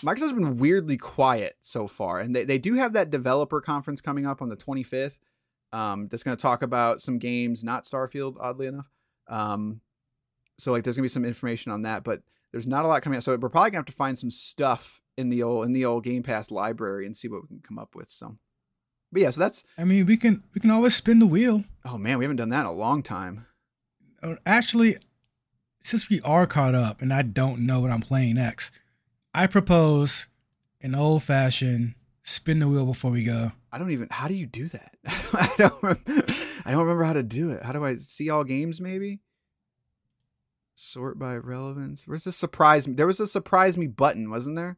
Microsoft's 0.01 0.33
been 0.33 0.57
weirdly 0.57 0.97
quiet 0.97 1.55
so 1.61 1.87
far, 1.87 2.19
and 2.19 2.35
they, 2.35 2.45
they 2.45 2.57
do 2.57 2.75
have 2.75 2.93
that 2.93 3.09
developer 3.09 3.59
conference 3.59 4.01
coming 4.01 4.25
up 4.25 4.41
on 4.41 4.49
the 4.49 4.55
25th. 4.55 5.13
Um, 5.71 6.07
that's 6.07 6.23
going 6.23 6.37
to 6.37 6.41
talk 6.41 6.61
about 6.61 7.01
some 7.01 7.17
games, 7.19 7.63
not 7.63 7.85
Starfield, 7.85 8.35
oddly 8.39 8.67
enough. 8.67 8.89
Um, 9.27 9.81
so 10.57 10.71
like, 10.71 10.83
there's 10.83 10.95
going 10.95 11.03
to 11.03 11.09
be 11.09 11.13
some 11.13 11.25
information 11.25 11.71
on 11.71 11.83
that, 11.83 12.03
but 12.03 12.21
there's 12.51 12.67
not 12.67 12.85
a 12.85 12.87
lot 12.87 13.01
coming 13.01 13.17
out. 13.17 13.23
So 13.23 13.35
we're 13.35 13.49
probably 13.49 13.71
going 13.71 13.83
to 13.83 13.89
have 13.89 13.93
to 13.93 13.93
find 13.93 14.17
some 14.17 14.31
stuff 14.31 15.01
in 15.19 15.29
the 15.29 15.43
old 15.43 15.65
in 15.65 15.73
the 15.73 15.85
old 15.85 16.03
Game 16.03 16.23
Pass 16.23 16.49
library 16.49 17.05
and 17.05 17.15
see 17.15 17.27
what 17.27 17.41
we 17.43 17.47
can 17.49 17.59
come 17.59 17.77
up 17.77 17.93
with. 17.93 18.09
So, 18.09 18.37
but 19.11 19.21
yeah, 19.21 19.29
so 19.31 19.41
that's. 19.41 19.65
I 19.77 19.83
mean, 19.83 20.05
we 20.05 20.17
can 20.17 20.43
we 20.53 20.61
can 20.61 20.71
always 20.71 20.95
spin 20.95 21.19
the 21.19 21.27
wheel. 21.27 21.65
Oh 21.83 21.97
man, 21.97 22.17
we 22.17 22.23
haven't 22.23 22.37
done 22.37 22.49
that 22.49 22.61
in 22.61 22.65
a 22.67 22.71
long 22.71 23.03
time. 23.03 23.45
Uh, 24.23 24.35
Actually, 24.45 24.97
since 25.81 26.09
we 26.09 26.21
are 26.21 26.47
caught 26.47 26.73
up 26.73 27.01
and 27.01 27.13
I 27.13 27.21
don't 27.21 27.65
know 27.65 27.81
what 27.81 27.91
I'm 27.91 28.01
playing 28.01 28.35
next, 28.35 28.71
I 29.33 29.45
propose 29.45 30.27
an 30.81 30.95
old 30.95 31.23
fashioned 31.23 31.95
spin 32.23 32.59
the 32.59 32.67
wheel 32.69 32.85
before 32.85 33.11
we 33.11 33.23
go. 33.23 33.51
I 33.71 33.77
don't 33.77 33.91
even. 33.91 34.07
How 34.09 34.29
do 34.29 34.33
you 34.33 34.45
do 34.47 34.69
that? 34.69 34.95
I 35.05 35.53
don't. 35.57 35.83
Remember, 35.83 36.33
I 36.65 36.71
don't 36.71 36.81
remember 36.81 37.03
how 37.03 37.13
to 37.13 37.23
do 37.23 37.51
it. 37.51 37.61
How 37.61 37.73
do 37.73 37.83
I 37.83 37.97
see 37.97 38.29
all 38.29 38.45
games? 38.45 38.79
Maybe 38.79 39.19
sort 40.75 41.19
by 41.19 41.35
relevance. 41.35 42.03
Where's 42.07 42.23
the 42.23 42.31
surprise 42.31 42.87
me? 42.87 42.93
There 42.93 43.07
was 43.07 43.19
a 43.19 43.27
surprise 43.27 43.77
me 43.77 43.87
button, 43.87 44.29
wasn't 44.29 44.55
there? 44.55 44.77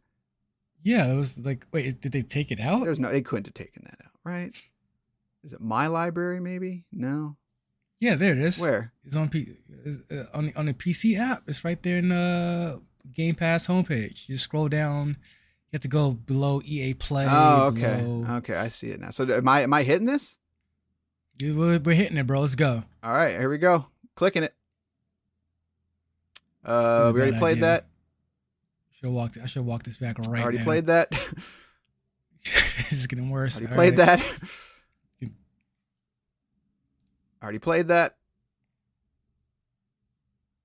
Yeah, 0.84 1.12
it 1.12 1.16
was 1.16 1.38
like, 1.38 1.66
wait, 1.72 2.02
did 2.02 2.12
they 2.12 2.22
take 2.24 2.52
it 2.52 2.60
out? 2.60 2.84
There's 2.84 3.00
no. 3.00 3.12
They 3.12 3.22
couldn't 3.22 3.46
have 3.48 3.54
taken 3.54 3.84
that 3.86 3.98
out, 4.04 4.12
right? 4.24 4.54
Is 5.44 5.54
it 5.54 5.62
my 5.62 5.88
library? 5.88 6.40
Maybe 6.40 6.86
no. 6.92 7.36
Yeah, 8.00 8.16
there 8.16 8.32
it 8.34 8.40
is. 8.40 8.60
Where? 8.60 8.94
It's 9.04 9.16
on 9.16 9.30
P 9.30 9.58
it's, 9.86 10.00
uh, 10.12 10.26
on 10.34 10.48
the 10.48 10.56
on 10.56 10.66
the 10.66 10.74
PC 10.74 11.18
app. 11.20 11.44
It's 11.48 11.64
right 11.64 11.82
there 11.84 11.98
in 12.00 12.10
the 12.10 12.82
Game 13.14 13.36
Pass 13.36 13.68
homepage. 13.68 14.28
You 14.28 14.36
just 14.36 14.46
scroll 14.46 14.70
down. 14.70 15.10
You 15.10 15.76
have 15.78 15.82
to 15.84 15.88
go 15.88 16.12
below 16.12 16.62
EA 16.66 16.96
Play. 16.96 17.28
Oh, 17.30 17.68
okay. 17.68 18.02
below- 18.02 18.38
Okay, 18.38 18.56
I 18.56 18.70
see 18.70 18.88
it 18.88 19.00
now. 19.00 19.12
So 19.12 19.24
am 19.32 19.48
I 19.48 19.62
am 19.62 19.74
I 19.74 19.84
hitting 19.84 20.08
this? 20.08 20.38
We're 21.42 21.80
hitting 21.94 22.18
it, 22.18 22.28
bro. 22.28 22.42
Let's 22.42 22.56
go. 22.56 22.84
All 23.04 23.14
right, 23.14 23.32
here 23.32 23.50
we 23.50 23.58
go. 23.58 23.86
Clicking 24.16 24.44
it. 24.44 24.54
Uh, 26.64 27.12
we 27.14 27.22
already 27.22 27.38
played 27.38 27.52
idea. 27.58 27.66
that. 27.66 27.86
Should 29.02 29.12
walk. 29.12 29.38
I 29.42 29.48
should 29.48 29.66
walk 29.66 29.84
this 29.84 29.98
back 29.98 30.20
right 30.20 30.42
already 30.42 30.60
now. 30.60 30.64
played 30.64 30.86
that. 30.88 31.08
it's 32.44 33.08
getting 33.08 33.30
worse. 33.30 33.58
already 33.58 33.72
All 33.72 33.76
played 33.76 33.98
right. 33.98 34.20
that. 35.22 35.30
already 37.42 37.60
played 37.60 37.88
that. 37.88 38.16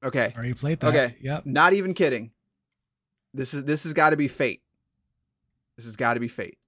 Okay. 0.04 0.32
Already 0.36 0.54
played 0.54 0.80
that. 0.80 0.88
Okay. 0.88 1.16
Yep. 1.20 1.46
Not 1.46 1.72
even 1.72 1.94
kidding. 1.94 2.30
This 3.32 3.54
is 3.54 3.64
this 3.64 3.84
has 3.84 3.92
got 3.92 4.10
to 4.10 4.16
be 4.16 4.28
fate. 4.28 4.62
This 5.76 5.86
has 5.86 5.96
got 5.96 6.14
to 6.14 6.20
be 6.20 6.28
fate. 6.28 6.58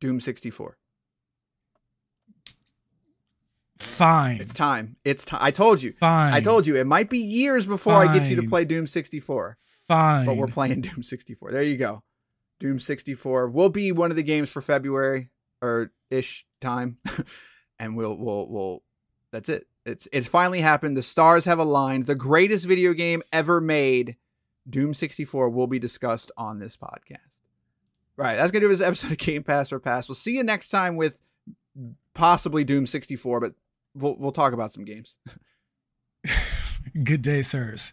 Doom 0.00 0.20
64. 0.20 0.76
Fine. 3.78 4.40
It's 4.40 4.54
time. 4.54 4.96
It's 5.04 5.24
time. 5.24 5.40
I 5.42 5.50
told 5.50 5.82
you. 5.82 5.94
Fine. 6.00 6.32
I 6.32 6.40
told 6.40 6.66
you 6.66 6.76
it 6.76 6.86
might 6.86 7.10
be 7.10 7.18
years 7.18 7.66
before 7.66 7.94
I 7.94 8.16
get 8.16 8.28
you 8.28 8.36
to 8.40 8.48
play 8.48 8.64
Doom 8.64 8.86
64. 8.86 9.56
Fine. 9.88 10.26
but 10.26 10.36
we're 10.36 10.46
playing 10.48 10.80
Doom 10.82 11.02
64. 11.02 11.52
There 11.52 11.62
you 11.62 11.76
go. 11.76 12.02
Doom 12.58 12.78
64 12.78 13.48
will 13.48 13.68
be 13.68 13.92
one 13.92 14.10
of 14.10 14.16
the 14.16 14.22
games 14.22 14.50
for 14.50 14.62
February 14.62 15.30
or 15.62 15.92
ish 16.10 16.46
time, 16.60 16.98
and 17.78 17.96
we'll 17.96 18.16
we'll 18.16 18.48
we'll. 18.48 18.82
That's 19.30 19.48
it. 19.48 19.66
It's 19.84 20.08
it's 20.12 20.26
finally 20.26 20.60
happened. 20.60 20.96
The 20.96 21.02
stars 21.02 21.44
have 21.44 21.58
aligned. 21.58 22.06
The 22.06 22.14
greatest 22.14 22.66
video 22.66 22.92
game 22.92 23.22
ever 23.32 23.60
made, 23.60 24.16
Doom 24.68 24.94
64, 24.94 25.50
will 25.50 25.66
be 25.66 25.78
discussed 25.78 26.32
on 26.36 26.58
this 26.58 26.76
podcast. 26.76 27.18
Right. 28.16 28.36
That's 28.36 28.50
gonna 28.50 28.64
do 28.64 28.68
this 28.68 28.80
episode 28.80 29.12
of 29.12 29.18
Game 29.18 29.42
Pass 29.42 29.72
or 29.72 29.78
Pass. 29.78 30.08
We'll 30.08 30.14
see 30.14 30.34
you 30.34 30.42
next 30.42 30.70
time 30.70 30.96
with 30.96 31.14
possibly 32.14 32.64
Doom 32.64 32.86
64, 32.86 33.40
but 33.40 33.52
we'll 33.94 34.16
we'll 34.18 34.32
talk 34.32 34.54
about 34.54 34.72
some 34.72 34.84
games. 34.84 35.16
Good 37.04 37.20
day, 37.22 37.42
sirs. 37.42 37.92